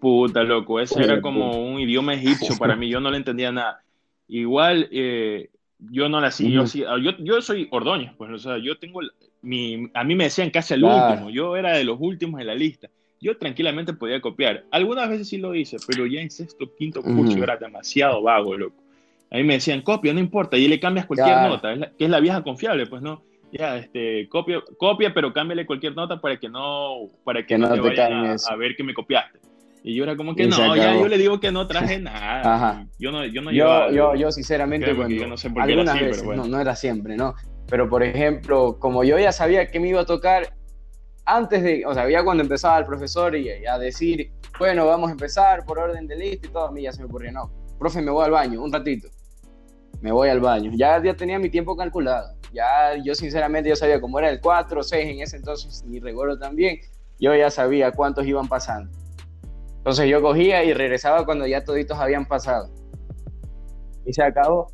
Puta, 0.00 0.42
loco, 0.42 0.80
ese 0.80 1.04
era 1.04 1.20
como 1.20 1.64
un 1.64 1.78
idioma 1.78 2.14
egipcio 2.14 2.56
para 2.58 2.74
mí, 2.74 2.88
yo 2.88 2.98
no 2.98 3.10
le 3.10 3.18
entendía 3.18 3.52
nada. 3.52 3.84
Igual, 4.26 4.88
eh, 4.90 5.50
yo 5.78 6.08
no 6.08 6.20
la 6.20 6.28
hacía, 6.28 6.64
yo, 6.64 7.12
yo, 7.18 7.42
soy 7.42 7.68
Ordóñez, 7.70 8.12
pues, 8.16 8.32
o 8.32 8.38
sea, 8.38 8.58
yo 8.58 8.78
tengo, 8.78 9.00
mi, 9.42 9.90
a 9.94 10.02
mí 10.02 10.16
me 10.16 10.24
decían 10.24 10.50
casi 10.50 10.74
el 10.74 10.82
último, 10.82 11.30
yo 11.30 11.56
era 11.56 11.76
de 11.76 11.84
los 11.84 11.98
últimos 12.00 12.40
en 12.40 12.48
la 12.48 12.54
lista 12.54 12.88
yo 13.22 13.38
tranquilamente 13.38 13.92
podía 13.94 14.20
copiar. 14.20 14.64
Algunas 14.72 15.08
veces 15.08 15.28
sí 15.28 15.38
lo 15.38 15.54
hice, 15.54 15.76
pero 15.86 16.06
ya 16.06 16.20
en 16.20 16.28
sexto, 16.28 16.68
quinto 16.76 17.02
curso 17.02 17.42
era 17.42 17.56
demasiado 17.56 18.20
vago, 18.20 18.56
loco. 18.56 18.82
A 19.30 19.36
mí 19.36 19.44
me 19.44 19.54
decían, 19.54 19.80
copia, 19.80 20.12
no 20.12 20.18
importa, 20.18 20.58
y 20.58 20.66
le 20.66 20.80
cambias 20.80 21.06
cualquier 21.06 21.36
nota, 21.36 21.92
que 21.96 22.04
es 22.04 22.10
la 22.10 22.20
vieja 22.20 22.42
confiable, 22.42 22.86
pues 22.86 23.00
no. 23.00 23.22
Ya, 23.52 23.76
este, 23.76 24.28
copia, 24.28 24.62
copia, 24.76 25.14
pero 25.14 25.32
cámbiale 25.32 25.66
cualquier 25.66 25.94
nota 25.94 26.20
para 26.20 26.38
que 26.38 26.48
no, 26.48 27.10
para 27.22 27.46
que, 27.46 27.56
no, 27.56 27.72
te, 27.72 27.80
vayan 27.80 28.36
a, 28.48 28.56
ver 28.56 28.74
que 28.74 28.82
me 28.82 28.92
copiaste. 28.92 29.38
Y 29.84 29.94
yo 29.94 30.04
era 30.04 30.16
como 30.16 30.34
que 30.34 30.46
no, 30.46 30.74
ya 30.74 30.94
yo 30.94 31.06
le 31.06 31.18
digo 31.18 31.38
que 31.38 31.52
no 31.52 31.66
traje 31.66 31.98
nada. 32.00 32.54
Ajá. 32.54 32.86
Yo 32.98 33.12
no, 33.12 33.24
yo 33.26 33.42
no 33.42 33.52
yo, 33.52 33.90
yo, 33.90 34.14
yo, 34.16 34.32
sinceramente, 34.32 34.94
cuando, 34.96 35.26
no 35.26 35.36
sé 35.36 35.50
por 35.50 35.64
qué 35.64 35.72
algunas 35.72 36.00
veces, 36.00 36.24
no, 36.24 36.46
no 36.46 36.60
era 36.60 36.74
siempre, 36.74 37.16
¿no? 37.16 37.34
Pero 37.68 37.88
por 37.88 38.02
ejemplo, 38.02 38.78
como 38.80 39.04
yo 39.04 39.18
ya 39.18 39.32
sabía 39.32 39.68
que 39.68 39.78
me 39.78 39.88
iba 39.88 40.00
a 40.00 40.06
tocar, 40.06 40.54
antes 41.36 41.62
de, 41.62 41.84
o 41.86 41.94
sea, 41.94 42.08
ya 42.10 42.22
cuando 42.22 42.42
empezaba 42.42 42.78
el 42.78 42.86
profesor 42.86 43.34
y, 43.34 43.48
a 43.66 43.78
decir, 43.78 44.32
bueno, 44.58 44.86
vamos 44.86 45.08
a 45.08 45.12
empezar 45.12 45.64
por 45.64 45.78
orden 45.78 46.06
de 46.06 46.16
lista 46.16 46.46
y 46.46 46.50
todo, 46.50 46.66
a 46.66 46.72
mí 46.72 46.82
ya 46.82 46.92
se 46.92 47.00
me 47.00 47.06
ocurría, 47.06 47.32
no, 47.32 47.50
profe, 47.78 48.02
me 48.02 48.10
voy 48.10 48.24
al 48.24 48.30
baño, 48.30 48.62
un 48.62 48.72
ratito, 48.72 49.08
me 50.00 50.12
voy 50.12 50.28
al 50.28 50.40
baño. 50.40 50.72
Ya, 50.74 51.02
ya 51.02 51.14
tenía 51.14 51.38
mi 51.38 51.48
tiempo 51.48 51.76
calculado, 51.76 52.36
ya 52.52 52.96
yo 53.02 53.14
sinceramente 53.14 53.70
yo 53.70 53.76
sabía 53.76 54.00
cómo 54.00 54.18
era 54.18 54.30
el 54.30 54.40
4 54.40 54.80
o 54.80 54.82
6 54.82 55.08
en 55.08 55.20
ese 55.20 55.36
entonces, 55.36 55.84
y 55.90 56.00
recuerdo 56.00 56.38
también, 56.38 56.78
yo 57.18 57.34
ya 57.34 57.50
sabía 57.50 57.92
cuántos 57.92 58.26
iban 58.26 58.48
pasando. 58.48 58.90
Entonces 59.78 60.08
yo 60.08 60.22
cogía 60.22 60.62
y 60.62 60.72
regresaba 60.74 61.24
cuando 61.24 61.46
ya 61.46 61.64
toditos 61.64 61.98
habían 61.98 62.26
pasado. 62.26 62.70
Y 64.04 64.12
se 64.12 64.22
acabó. 64.22 64.68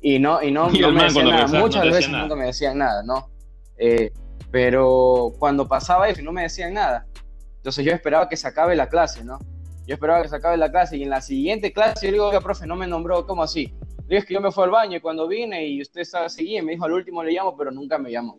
Y 0.00 0.18
no, 0.20 0.40
y 0.42 0.52
no, 0.52 0.68
me 0.68 1.04
decían 1.04 1.28
nada. 1.28 1.58
Muchas 1.58 1.84
veces 1.84 2.08
nunca 2.10 2.36
me 2.36 2.46
decían 2.46 2.78
nada, 2.78 3.02
¿no? 3.02 3.30
Eh, 3.76 4.12
pero 4.54 5.32
cuando 5.40 5.66
pasaba 5.66 6.08
eso 6.08 6.22
no 6.22 6.30
me 6.30 6.42
decían 6.42 6.74
nada, 6.74 7.08
entonces 7.56 7.84
yo 7.84 7.90
esperaba 7.90 8.28
que 8.28 8.36
se 8.36 8.46
acabe 8.46 8.76
la 8.76 8.88
clase, 8.88 9.24
¿no? 9.24 9.40
Yo 9.84 9.94
esperaba 9.94 10.22
que 10.22 10.28
se 10.28 10.36
acabe 10.36 10.56
la 10.56 10.70
clase 10.70 10.96
y 10.96 11.02
en 11.02 11.10
la 11.10 11.20
siguiente 11.20 11.72
clase 11.72 12.06
yo 12.06 12.12
digo, 12.12 12.28
oiga, 12.28 12.40
profe, 12.40 12.64
no 12.64 12.76
me 12.76 12.86
nombró, 12.86 13.26
¿cómo 13.26 13.42
así? 13.42 13.74
es 14.08 14.24
que 14.24 14.34
yo 14.34 14.40
me 14.40 14.52
fui 14.52 14.62
al 14.62 14.70
baño 14.70 14.98
y 14.98 15.00
cuando 15.00 15.26
vine 15.26 15.66
y 15.66 15.82
usted 15.82 16.02
estaba 16.02 16.28
seguía, 16.28 16.62
me 16.62 16.70
dijo 16.70 16.84
al 16.84 16.92
último 16.92 17.24
le 17.24 17.32
llamo, 17.32 17.56
pero 17.56 17.72
nunca 17.72 17.98
me 17.98 18.12
llamó. 18.12 18.38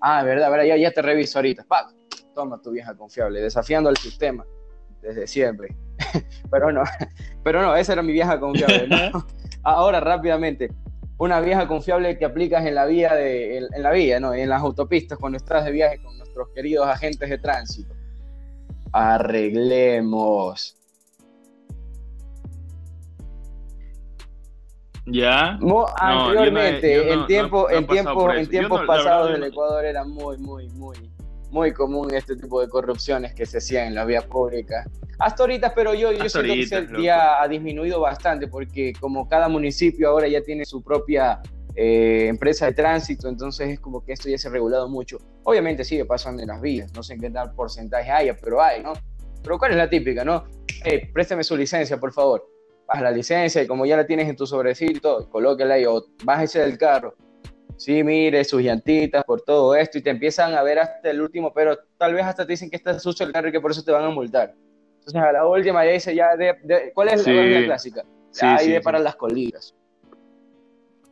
Ah, 0.00 0.22
verdad, 0.22 0.48
verdad, 0.48 0.64
ya, 0.64 0.76
ya 0.76 0.92
te 0.92 1.02
reviso 1.02 1.40
ahorita. 1.40 1.64
¡Pac! 1.64 1.92
Toma 2.36 2.62
tu 2.62 2.70
vieja 2.70 2.96
confiable, 2.96 3.40
desafiando 3.40 3.88
al 3.88 3.96
sistema 3.96 4.46
desde 5.02 5.26
siempre. 5.26 5.74
pero 6.52 6.70
no, 6.70 6.84
pero 7.42 7.62
no, 7.62 7.74
esa 7.74 7.94
era 7.94 8.02
mi 8.02 8.12
vieja 8.12 8.38
confiable. 8.38 9.10
Ahora, 9.64 9.98
rápidamente, 9.98 10.70
una 11.18 11.40
vieja 11.40 11.66
confiable 11.66 12.16
que 12.16 12.24
aplicas 12.24 12.64
en 12.64 12.74
la 12.74 12.86
vía 12.86 13.14
de, 13.14 13.58
en, 13.58 13.82
la 13.82 13.90
vía, 13.90 14.20
¿no? 14.20 14.32
En 14.32 14.48
las 14.48 14.62
autopistas 14.62 15.18
cuando 15.18 15.36
estás 15.36 15.64
de 15.64 15.72
viaje 15.72 16.00
con 16.02 16.16
nuestros 16.16 16.48
queridos 16.54 16.86
agentes 16.86 17.28
de 17.28 17.38
tránsito. 17.38 17.92
Arreglemos. 18.92 20.76
Ya. 25.06 25.58
anteriormente, 25.96 27.12
en 27.12 27.26
tiempo, 27.26 27.70
en 27.70 27.86
tiempo, 27.86 28.30
en 28.30 28.48
tiempos 28.48 28.82
pasados 28.86 29.32
del 29.32 29.44
Ecuador 29.44 29.84
era 29.84 30.04
muy, 30.04 30.36
muy, 30.38 30.68
muy, 30.68 31.10
muy 31.50 31.72
común 31.72 32.12
este 32.14 32.36
tipo 32.36 32.60
de 32.60 32.68
corrupciones 32.68 33.34
que 33.34 33.46
se 33.46 33.58
hacían 33.58 33.88
en 33.88 33.94
la 33.94 34.04
vía 34.04 34.22
pública. 34.22 34.84
Hasta 35.18 35.42
ahorita, 35.42 35.74
pero 35.74 35.94
yo, 35.94 36.12
yo 36.12 36.28
siento 36.28 36.52
que 36.54 36.60
ese 36.60 36.86
día 36.86 37.42
ha 37.42 37.48
disminuido 37.48 38.00
bastante 38.00 38.46
porque 38.48 38.92
como 39.00 39.28
cada 39.28 39.48
municipio 39.48 40.08
ahora 40.08 40.28
ya 40.28 40.42
tiene 40.42 40.64
su 40.64 40.82
propia 40.82 41.40
eh, 41.74 42.26
empresa 42.28 42.66
de 42.66 42.72
tránsito, 42.72 43.28
entonces 43.28 43.70
es 43.70 43.80
como 43.80 44.04
que 44.04 44.12
esto 44.12 44.28
ya 44.28 44.38
se 44.38 44.48
ha 44.48 44.50
regulado 44.50 44.88
mucho. 44.88 45.18
Obviamente 45.44 45.84
sigue 45.84 46.04
pasando 46.04 46.42
en 46.42 46.48
las 46.48 46.60
vías, 46.60 46.92
no 46.94 47.02
sé 47.02 47.14
en 47.14 47.20
qué 47.20 47.30
tal 47.30 47.52
porcentaje 47.54 48.10
haya, 48.10 48.36
pero 48.40 48.62
hay, 48.62 48.82
¿no? 48.82 48.92
Pero 49.42 49.58
¿cuál 49.58 49.72
es 49.72 49.76
la 49.76 49.90
típica, 49.90 50.24
no? 50.24 50.44
Eh, 50.84 51.10
préstame 51.12 51.42
su 51.42 51.56
licencia, 51.56 51.98
por 51.98 52.12
favor. 52.12 52.48
Baja 52.86 53.02
la 53.02 53.10
licencia 53.10 53.62
y 53.62 53.66
como 53.66 53.84
ya 53.86 53.96
la 53.96 54.06
tienes 54.06 54.28
en 54.28 54.36
tu 54.36 54.46
sobrecito, 54.46 55.28
colóquela 55.30 55.74
ahí 55.74 55.84
o 55.84 56.06
bájese 56.24 56.60
del 56.60 56.78
carro 56.78 57.14
sí, 57.78 58.04
mire, 58.04 58.44
sus 58.44 58.60
llantitas, 58.60 59.24
por 59.24 59.40
todo 59.40 59.74
esto, 59.74 59.96
y 59.98 60.02
te 60.02 60.10
empiezan 60.10 60.54
a 60.54 60.62
ver 60.62 60.78
hasta 60.78 61.10
el 61.10 61.22
último, 61.22 61.52
pero 61.52 61.78
tal 61.96 62.12
vez 62.12 62.24
hasta 62.24 62.44
te 62.44 62.52
dicen 62.52 62.68
que 62.68 62.76
está 62.76 62.98
sucio 62.98 63.24
el 63.24 63.32
carro 63.32 63.48
y 63.48 63.52
que 63.52 63.60
por 63.60 63.70
eso 63.70 63.82
te 63.82 63.92
van 63.92 64.04
a 64.04 64.10
multar. 64.10 64.54
Entonces 64.98 65.22
a 65.22 65.32
la 65.32 65.46
última 65.46 65.84
ya 65.84 65.92
dice 65.92 66.14
ya, 66.14 66.36
de, 66.36 66.92
¿cuál 66.94 67.08
es 67.08 67.26
la 67.26 67.64
clásica? 67.64 68.04
Sí, 68.30 68.44
Ahí 68.44 68.70
de 68.70 68.80
para 68.80 68.98
las 68.98 69.16
colitas. 69.16 69.74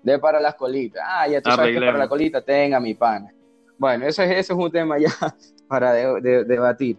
De 0.03 0.19
para 0.19 0.39
las 0.39 0.55
colitas. 0.55 1.03
Ah, 1.05 1.27
ya 1.27 1.41
tú 1.41 1.51
sabes 1.51 1.73
que 1.73 1.81
para 1.81 1.99
la 1.99 2.09
colita 2.09 2.43
tenga 2.43 2.79
mi 2.79 2.95
pana. 2.95 3.33
Bueno, 3.79 4.07
eso 4.07 4.23
es, 4.23 4.31
eso 4.31 4.53
es 4.53 4.59
un 4.59 4.71
tema 4.71 4.99
ya 4.99 5.09
para 5.69 5.93
debatir. 5.93 6.99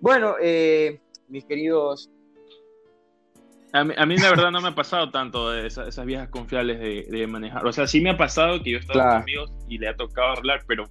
Bueno, 0.00 0.36
eh, 0.40 1.00
mis 1.28 1.44
queridos 1.44 2.10
a 3.72 3.84
mí, 3.84 3.94
a 3.96 4.06
mí, 4.06 4.16
la 4.16 4.30
verdad 4.30 4.50
no 4.50 4.60
me 4.60 4.68
ha 4.68 4.74
pasado 4.74 5.10
tanto 5.10 5.50
de 5.50 5.66
esas, 5.66 6.04
viejas 6.04 6.28
confiables 6.28 6.80
de, 6.80 7.26
manejar. 7.26 7.66
O 7.66 7.72
sea, 7.72 7.86
sí 7.86 8.00
me 8.00 8.10
ha 8.10 8.16
pasado 8.16 8.62
que 8.62 8.72
yo 8.72 8.78
he 8.78 8.80
estado 8.80 9.00
con 9.00 9.22
amigos 9.22 9.52
y 9.68 9.78
le 9.78 9.88
ha 9.88 9.96
tocado 9.96 10.36
hablar, 10.36 10.62
pero 10.66 10.84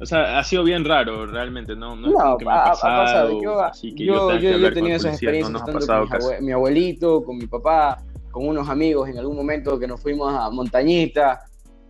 o 0.00 0.06
sea, 0.06 0.38
ha 0.38 0.44
sido 0.44 0.64
bien 0.64 0.84
raro 0.84 1.26
realmente, 1.26 1.76
¿no? 1.76 1.94
No, 1.94 2.08
no 2.08 2.38
que 2.38 2.46
me 2.46 2.52
ha, 2.52 2.64
pasado. 2.64 3.30
Yo, 3.42 3.70
yo, 3.82 4.38
yo, 4.38 4.66
he 4.66 4.72
tenido 4.72 4.96
esas 4.96 5.12
experiencias 5.12 5.62
tanto 5.62 6.08
con 6.08 6.44
mi, 6.44 6.52
abuelito, 6.52 7.22
con 7.22 7.36
mi 7.36 7.46
papá, 7.46 8.02
con 8.30 8.48
unos 8.48 8.66
amigos 8.70 9.10
en 9.10 9.18
algún 9.18 9.36
momento 9.36 9.78
que 9.78 9.86
nos 9.86 10.00
fuimos 10.00 10.32
a 10.34 10.48
Montañita, 10.48 11.42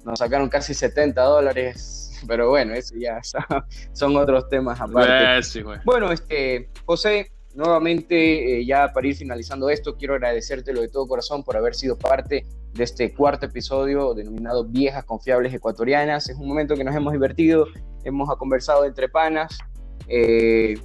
nos 0.05 0.19
sacaron 0.19 0.49
casi 0.49 0.75
70 0.75 1.23
dólares, 1.23 2.21
pero 2.27 2.49
bueno, 2.49 2.75
eso 2.75 2.97
ya 2.99 3.21
son 3.93 4.17
otros 4.17 4.49
temas 4.49 4.81
aparte. 4.81 5.43
sí, 5.45 5.63
bueno, 5.85 6.11
este, 6.11 6.69
José, 6.87 7.31
Nuevamente, 7.55 8.61
eh, 8.61 8.65
ya 8.65 8.93
para 8.93 9.09
ir 9.09 9.17
finalizando 9.17 9.69
esto, 9.71 9.97
quiero 9.97 10.15
agradecértelo 10.15 10.81
de 10.81 10.89
todo 10.89 11.07
corazón 11.07 11.43
por 11.43 11.57
haber 11.57 11.75
sido 11.75 11.99
parte 11.99 12.47
de 12.73 12.85
este 12.85 13.13
cuarto 13.13 13.47
episodio 13.47 14.15
denominado 14.15 14.65
Viejas 14.65 15.05
Confiables 15.05 15.53
Ecuatorianas. 15.53 16.29
Es 16.29 16.37
un 16.37 16.47
momento 16.47 16.77
que 16.77 16.85
nos 16.85 16.95
hemos 16.95 17.13
divertido, 17.13 17.67
hemos 18.05 18.33
conversado 18.37 18.85
entre 18.85 19.09
panas. 19.09 19.59
Eh, 20.07 20.79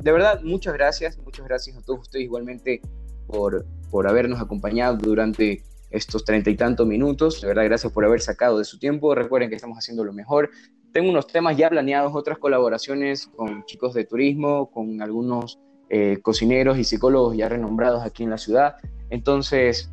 de 0.00 0.12
verdad, 0.12 0.40
muchas 0.42 0.72
gracias, 0.72 1.18
muchas 1.18 1.46
gracias 1.46 1.76
a 1.76 1.82
todos 1.82 2.00
ustedes 2.00 2.24
igualmente 2.24 2.80
por, 3.26 3.66
por 3.90 4.08
habernos 4.08 4.40
acompañado 4.40 4.96
durante 4.96 5.62
estos 5.90 6.24
treinta 6.24 6.48
y 6.48 6.56
tantos 6.56 6.86
minutos. 6.86 7.42
De 7.42 7.48
verdad, 7.48 7.64
gracias 7.64 7.92
por 7.92 8.06
haber 8.06 8.22
sacado 8.22 8.58
de 8.58 8.64
su 8.64 8.78
tiempo. 8.78 9.14
Recuerden 9.14 9.50
que 9.50 9.56
estamos 9.56 9.76
haciendo 9.76 10.04
lo 10.04 10.14
mejor. 10.14 10.48
Tengo 10.92 11.10
unos 11.10 11.26
temas 11.26 11.56
ya 11.56 11.68
planeados, 11.68 12.14
otras 12.14 12.38
colaboraciones 12.38 13.26
con 13.26 13.64
chicos 13.66 13.92
de 13.92 14.04
turismo, 14.04 14.70
con 14.70 15.02
algunos 15.02 15.58
eh, 15.90 16.18
cocineros 16.22 16.78
y 16.78 16.84
psicólogos 16.84 17.36
ya 17.36 17.48
renombrados 17.48 18.04
aquí 18.04 18.24
en 18.24 18.30
la 18.30 18.38
ciudad. 18.38 18.76
Entonces, 19.10 19.90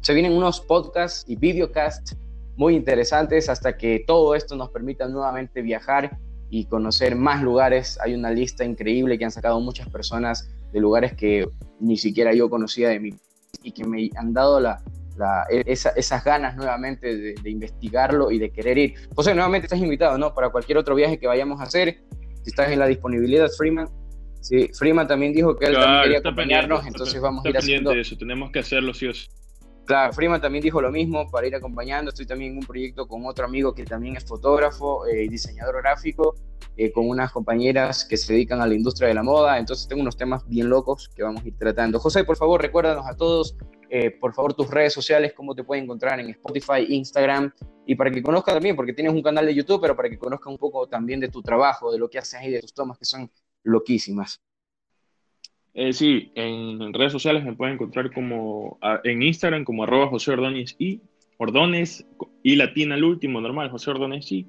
se 0.00 0.14
vienen 0.14 0.32
unos 0.32 0.60
podcasts 0.60 1.24
y 1.26 1.36
videocasts 1.36 2.16
muy 2.56 2.74
interesantes 2.74 3.48
hasta 3.48 3.76
que 3.76 4.04
todo 4.06 4.34
esto 4.34 4.56
nos 4.56 4.70
permita 4.70 5.08
nuevamente 5.08 5.62
viajar 5.62 6.18
y 6.50 6.66
conocer 6.66 7.16
más 7.16 7.42
lugares. 7.42 7.98
Hay 8.02 8.14
una 8.14 8.30
lista 8.30 8.64
increíble 8.64 9.18
que 9.18 9.24
han 9.24 9.30
sacado 9.30 9.60
muchas 9.60 9.88
personas 9.88 10.48
de 10.72 10.80
lugares 10.80 11.14
que 11.14 11.48
ni 11.80 11.96
siquiera 11.96 12.32
yo 12.34 12.48
conocía 12.48 12.88
de 12.88 13.00
mí 13.00 13.14
y 13.62 13.72
que 13.72 13.84
me 13.84 14.10
han 14.16 14.32
dado 14.32 14.60
la, 14.60 14.82
esas 15.48 16.24
ganas 16.24 16.56
nuevamente 16.56 17.34
de, 17.34 17.50
investigarlo 17.50 18.30
y 18.30 18.38
de 18.38 18.50
querer 18.50 18.78
ir. 18.78 18.94
José, 19.14 19.34
nuevamente 19.34 19.66
estás 19.66 19.78
invitado, 19.78 20.18
¿no? 20.18 20.34
Para 20.34 20.50
cualquier 20.50 20.78
otro 20.78 20.94
viaje 20.94 21.18
que 21.18 21.26
vayamos 21.26 21.60
a 21.60 21.64
hacer, 21.64 22.02
si 22.42 22.50
estás 22.50 22.70
en 22.70 22.78
la 22.78 22.86
disponibilidad, 22.86 23.48
Freeman, 23.56 23.88
Sí, 24.46 24.70
Freeman 24.72 25.08
también 25.08 25.32
dijo 25.32 25.56
que 25.56 25.66
él 25.66 25.74
también 25.74 26.02
quería 26.04 26.18
acompañarnos, 26.18 26.86
entonces 26.86 27.20
vamos 27.20 27.44
a 27.44 27.48
ir 27.48 27.58
haciendo... 27.58 27.90
eso, 27.90 28.16
tenemos 28.16 28.52
que 28.52 28.60
hacerlo 28.60 28.94
sí 28.94 29.08
o 29.08 29.12
sí. 29.12 29.26
Claro, 29.86 30.12
Freeman 30.12 30.40
también 30.40 30.62
dijo 30.62 30.80
lo 30.80 30.92
mismo 30.92 31.28
para 31.32 31.48
ir 31.48 31.54
acompañando. 31.56 32.10
Estoy 32.10 32.26
también 32.26 32.52
en 32.52 32.58
un 32.58 32.64
proyecto 32.64 33.08
con 33.08 33.26
otro 33.26 33.44
amigo 33.44 33.74
que 33.74 33.84
también 33.84 34.16
es 34.16 34.24
fotógrafo 34.24 35.04
eh, 35.06 35.24
y 35.24 35.28
diseñador 35.28 35.82
gráfico, 35.82 36.36
eh, 36.76 36.92
con 36.92 37.08
unas 37.08 37.32
compañeras 37.32 38.04
que 38.04 38.16
se 38.16 38.34
dedican 38.34 38.60
a 38.60 38.68
la 38.68 38.74
industria 38.74 39.08
de 39.08 39.14
la 39.14 39.24
moda. 39.24 39.58
Entonces 39.58 39.88
tengo 39.88 40.02
unos 40.02 40.16
temas 40.16 40.46
bien 40.48 40.68
locos 40.68 41.08
que 41.08 41.24
vamos 41.24 41.42
a 41.42 41.48
ir 41.48 41.56
tratando. 41.58 41.98
José, 41.98 42.22
por 42.22 42.36
favor, 42.36 42.62
recuérdanos 42.62 43.04
a 43.04 43.16
todos, 43.16 43.56
eh, 43.90 44.12
por 44.12 44.32
favor, 44.32 44.54
tus 44.54 44.70
redes 44.70 44.92
sociales, 44.92 45.32
cómo 45.36 45.56
te 45.56 45.64
pueden 45.64 45.84
encontrar 45.84 46.20
en 46.20 46.30
Spotify, 46.30 46.86
Instagram, 46.88 47.52
y 47.84 47.96
para 47.96 48.12
que 48.12 48.22
conozcan 48.22 48.54
también, 48.54 48.76
porque 48.76 48.92
tienes 48.92 49.12
un 49.12 49.22
canal 49.22 49.46
de 49.46 49.54
YouTube, 49.54 49.80
pero 49.80 49.96
para 49.96 50.08
que 50.08 50.18
conozcan 50.18 50.52
un 50.52 50.58
poco 50.58 50.86
también 50.86 51.18
de 51.18 51.28
tu 51.28 51.42
trabajo, 51.42 51.90
de 51.90 51.98
lo 51.98 52.08
que 52.08 52.18
haces 52.18 52.34
ahí, 52.34 52.50
de 52.50 52.60
tus 52.60 52.74
tomas, 52.74 52.96
que 52.98 53.04
son 53.04 53.30
loquísimas. 53.66 54.40
Eh, 55.74 55.92
sí, 55.92 56.32
en, 56.34 56.94
redes 56.94 57.12
sociales 57.12 57.44
me 57.44 57.52
pueden 57.52 57.74
encontrar 57.74 58.10
como 58.12 58.78
en 59.04 59.22
Instagram 59.22 59.64
como 59.64 59.84
arroba 59.84 60.08
José 60.08 60.32
Ordóñez 60.32 60.74
y 60.78 61.02
Ordóñez 61.36 62.06
y 62.42 62.56
latina 62.56 62.94
al 62.94 63.04
último, 63.04 63.40
normal, 63.40 63.70
José 63.70 63.90
Ordóñez 63.90 64.32
y. 64.32 64.46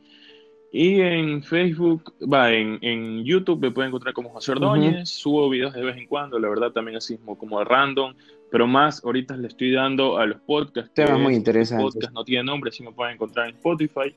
Y 0.70 1.00
en 1.00 1.44
Facebook, 1.44 2.14
va, 2.22 2.52
en, 2.52 3.24
YouTube 3.24 3.62
me 3.62 3.72
pueden 3.72 3.88
encontrar 3.88 4.14
como 4.14 4.30
José 4.30 4.52
Ordóñez, 4.52 5.10
subo 5.10 5.50
videos 5.50 5.74
de 5.74 5.82
vez 5.82 5.98
en 5.98 6.08
cuando, 6.08 6.38
la 6.40 6.50
verdad 6.50 6.72
también 6.72 6.98
así 6.98 7.18
como, 7.18 7.38
como 7.38 7.64
random, 7.64 8.14
pero 8.52 8.68
más 8.68 9.04
ahorita 9.04 9.38
le 9.38 9.48
estoy 9.48 9.72
dando 9.72 10.18
a 10.18 10.26
los 10.26 10.42
podcasts. 10.42 10.94
Temas 10.94 11.20
muy 11.20 11.36
interesantes. 11.36 12.12
No 12.12 12.24
tienen 12.24 12.48
nombre, 12.48 12.72
sí 12.72 12.84
me 12.84 12.92
pueden 12.92 13.16
encontrar 13.16 13.50
en 13.50 13.56
Spotify. 13.56 14.14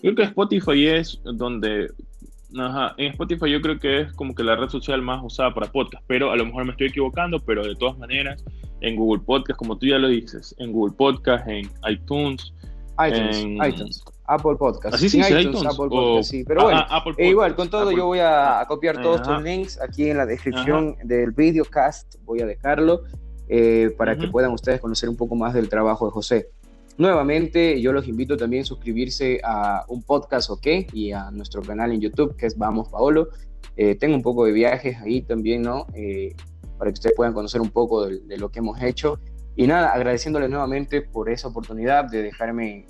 Creo 0.00 0.14
que 0.16 0.22
Spotify 0.24 0.86
es 0.88 1.20
donde 1.22 1.92
Ajá, 2.58 2.94
en 2.98 3.12
Spotify 3.12 3.50
yo 3.50 3.60
creo 3.60 3.78
que 3.78 4.00
es 4.02 4.12
como 4.12 4.34
que 4.34 4.42
la 4.42 4.56
red 4.56 4.68
social 4.68 5.00
más 5.02 5.22
usada 5.22 5.54
para 5.54 5.70
podcast, 5.70 6.04
pero 6.06 6.30
a 6.30 6.36
lo 6.36 6.44
mejor 6.44 6.64
me 6.64 6.72
estoy 6.72 6.88
equivocando, 6.88 7.38
pero 7.40 7.64
de 7.64 7.74
todas 7.74 7.98
maneras, 7.98 8.44
en 8.80 8.96
Google 8.96 9.22
Podcast, 9.24 9.58
como 9.58 9.78
tú 9.78 9.86
ya 9.86 9.98
lo 9.98 10.08
dices, 10.08 10.54
en 10.58 10.72
Google 10.72 10.94
Podcast, 10.96 11.46
en 11.48 11.70
iTunes, 11.88 12.52
iTunes, 12.98 13.38
en... 13.38 13.64
iTunes. 13.64 14.04
Apple 14.26 14.56
Podcast. 14.56 14.94
Así 14.94 15.08
sí, 15.08 15.18
iTunes, 15.18 15.64
Apple 15.64 15.88
Podcast, 15.88 16.30
sí. 16.30 16.44
Pero 16.44 16.64
bueno, 16.64 16.84
e 17.16 17.28
igual, 17.28 17.54
con 17.54 17.68
todo 17.68 17.90
yo 17.92 18.06
voy 18.06 18.20
a, 18.20 18.64
copiar 18.68 19.00
todos 19.02 19.22
tus 19.22 19.42
links 19.42 19.80
aquí 19.80 20.10
en 20.10 20.18
la 20.18 20.26
descripción 20.26 20.96
del 21.04 21.32
videocast, 21.32 22.16
voy 22.24 22.40
a 22.40 22.46
dejarlo 22.46 23.02
eh, 23.48 23.94
para 23.96 24.16
que 24.16 24.28
puedan 24.28 24.52
ustedes 24.52 24.80
conocer 24.80 25.08
un 25.08 25.16
poco 25.16 25.34
más 25.34 25.54
del 25.54 25.68
trabajo 25.68 26.06
de 26.06 26.12
José. 26.12 26.48
Nuevamente, 26.98 27.80
yo 27.80 27.92
los 27.92 28.06
invito 28.06 28.36
también 28.36 28.62
a 28.62 28.66
suscribirse 28.66 29.40
a 29.42 29.84
un 29.88 30.02
podcast 30.02 30.50
OK 30.50 30.66
y 30.92 31.12
a 31.12 31.30
nuestro 31.30 31.62
canal 31.62 31.90
en 31.92 32.00
YouTube 32.00 32.36
que 32.36 32.46
es 32.46 32.58
Vamos 32.58 32.88
Paolo. 32.90 33.28
Eh, 33.76 33.94
tengo 33.94 34.14
un 34.14 34.22
poco 34.22 34.44
de 34.44 34.52
viajes 34.52 34.98
ahí 34.98 35.22
también, 35.22 35.62
¿no? 35.62 35.86
Eh, 35.94 36.34
para 36.78 36.90
que 36.90 36.94
ustedes 36.94 37.16
puedan 37.16 37.32
conocer 37.32 37.60
un 37.60 37.70
poco 37.70 38.06
de, 38.06 38.36
lo 38.36 38.50
que 38.50 38.58
hemos 38.58 38.80
hecho. 38.82 39.18
Y 39.56 39.66
nada, 39.66 39.92
agradeciéndoles 39.92 40.50
nuevamente 40.50 41.00
por 41.00 41.30
esa 41.30 41.48
oportunidad 41.48 42.10
de 42.10 42.22
dejarme 42.22 42.86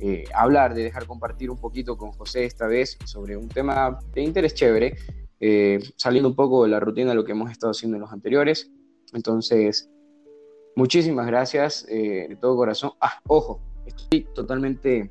eh, 0.00 0.24
hablar, 0.34 0.74
de 0.74 0.82
dejar 0.82 1.06
compartir 1.06 1.50
un 1.50 1.58
poquito 1.58 1.96
con 1.96 2.10
José 2.12 2.44
esta 2.44 2.66
vez 2.66 2.98
sobre 3.04 3.36
un 3.36 3.48
tema 3.48 3.98
de 4.12 4.22
interés 4.22 4.54
chévere, 4.54 4.96
saliendo 5.96 6.28
un 6.28 6.36
poco 6.36 6.64
de 6.64 6.70
la 6.70 6.80
rutina 6.80 7.10
de 7.10 7.16
lo 7.16 7.24
que 7.24 7.32
hemos 7.32 7.50
estado 7.50 7.70
haciendo 7.70 7.96
en 7.96 8.00
los 8.00 8.12
anteriores. 8.12 8.72
Entonces, 9.12 9.88
Muchísimas 10.76 11.26
gracias 11.26 11.86
eh, 11.88 12.26
de 12.28 12.36
todo 12.36 12.56
corazón. 12.56 12.92
Ah, 13.00 13.20
ojo, 13.28 13.60
estoy 13.86 14.26
totalmente 14.34 15.08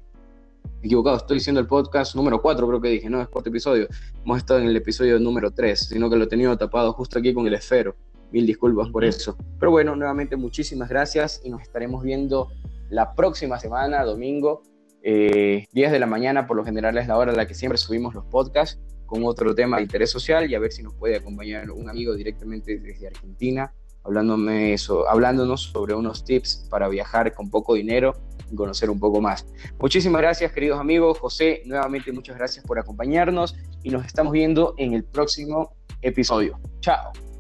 equivocado. 0.81 1.17
Estoy 1.17 1.37
diciendo 1.37 1.61
el 1.61 1.67
podcast 1.67 2.15
número 2.15 2.41
4, 2.41 2.67
creo 2.67 2.81
que 2.81 2.89
dije, 2.89 3.09
no 3.09 3.21
es 3.21 3.29
cuarto 3.29 3.49
episodio. 3.49 3.87
Hemos 4.25 4.39
estado 4.39 4.59
en 4.59 4.67
el 4.67 4.75
episodio 4.75 5.17
número 5.19 5.51
3, 5.51 5.79
sino 5.79 6.09
que 6.09 6.17
lo 6.17 6.25
he 6.25 6.27
tenido 6.27 6.57
tapado 6.57 6.91
justo 6.91 7.17
aquí 7.17 7.33
con 7.33 7.47
el 7.47 7.53
esfero. 7.53 7.95
Mil 8.31 8.45
disculpas 8.45 8.89
por 8.89 9.05
eso. 9.05 9.37
Pero 9.57 9.71
bueno, 9.71 9.95
nuevamente 9.95 10.35
muchísimas 10.35 10.89
gracias 10.89 11.39
y 11.45 11.49
nos 11.49 11.61
estaremos 11.61 12.03
viendo 12.03 12.49
la 12.89 13.15
próxima 13.15 13.57
semana, 13.57 14.03
domingo, 14.03 14.63
10 15.01 15.03
eh, 15.03 15.67
de 15.71 15.99
la 15.99 16.07
mañana, 16.07 16.45
por 16.45 16.57
lo 16.57 16.65
general 16.65 16.97
es 16.97 17.07
la 17.07 17.17
hora 17.17 17.31
en 17.31 17.37
la 17.37 17.47
que 17.47 17.53
siempre 17.53 17.77
subimos 17.77 18.13
los 18.13 18.25
podcasts 18.25 18.81
con 19.05 19.23
otro 19.25 19.53
tema 19.53 19.77
de 19.77 19.83
interés 19.83 20.09
social 20.09 20.49
y 20.49 20.55
a 20.55 20.59
ver 20.59 20.71
si 20.71 20.81
nos 20.83 20.93
puede 20.95 21.17
acompañar 21.17 21.69
un 21.71 21.89
amigo 21.89 22.15
directamente 22.15 22.79
desde 22.79 23.07
Argentina, 23.07 23.73
hablándome 24.03 24.73
eso, 24.73 25.07
hablándonos 25.09 25.63
sobre 25.63 25.93
unos 25.93 26.23
tips 26.25 26.67
para 26.69 26.87
viajar 26.87 27.33
con 27.33 27.49
poco 27.49 27.73
dinero 27.75 28.15
y 28.51 28.55
conocer 28.55 28.89
un 28.89 28.99
poco 28.99 29.21
más. 29.21 29.45
Muchísimas 29.79 30.21
gracias, 30.21 30.51
queridos 30.51 30.79
amigos. 30.79 31.19
José, 31.19 31.61
nuevamente 31.65 32.11
muchas 32.11 32.37
gracias 32.37 32.65
por 32.65 32.79
acompañarnos 32.79 33.55
y 33.81 33.89
nos 33.89 34.05
estamos 34.05 34.33
viendo 34.33 34.75
en 34.77 34.93
el 34.93 35.03
próximo 35.03 35.75
episodio. 36.01 36.59
Chao. 36.81 37.32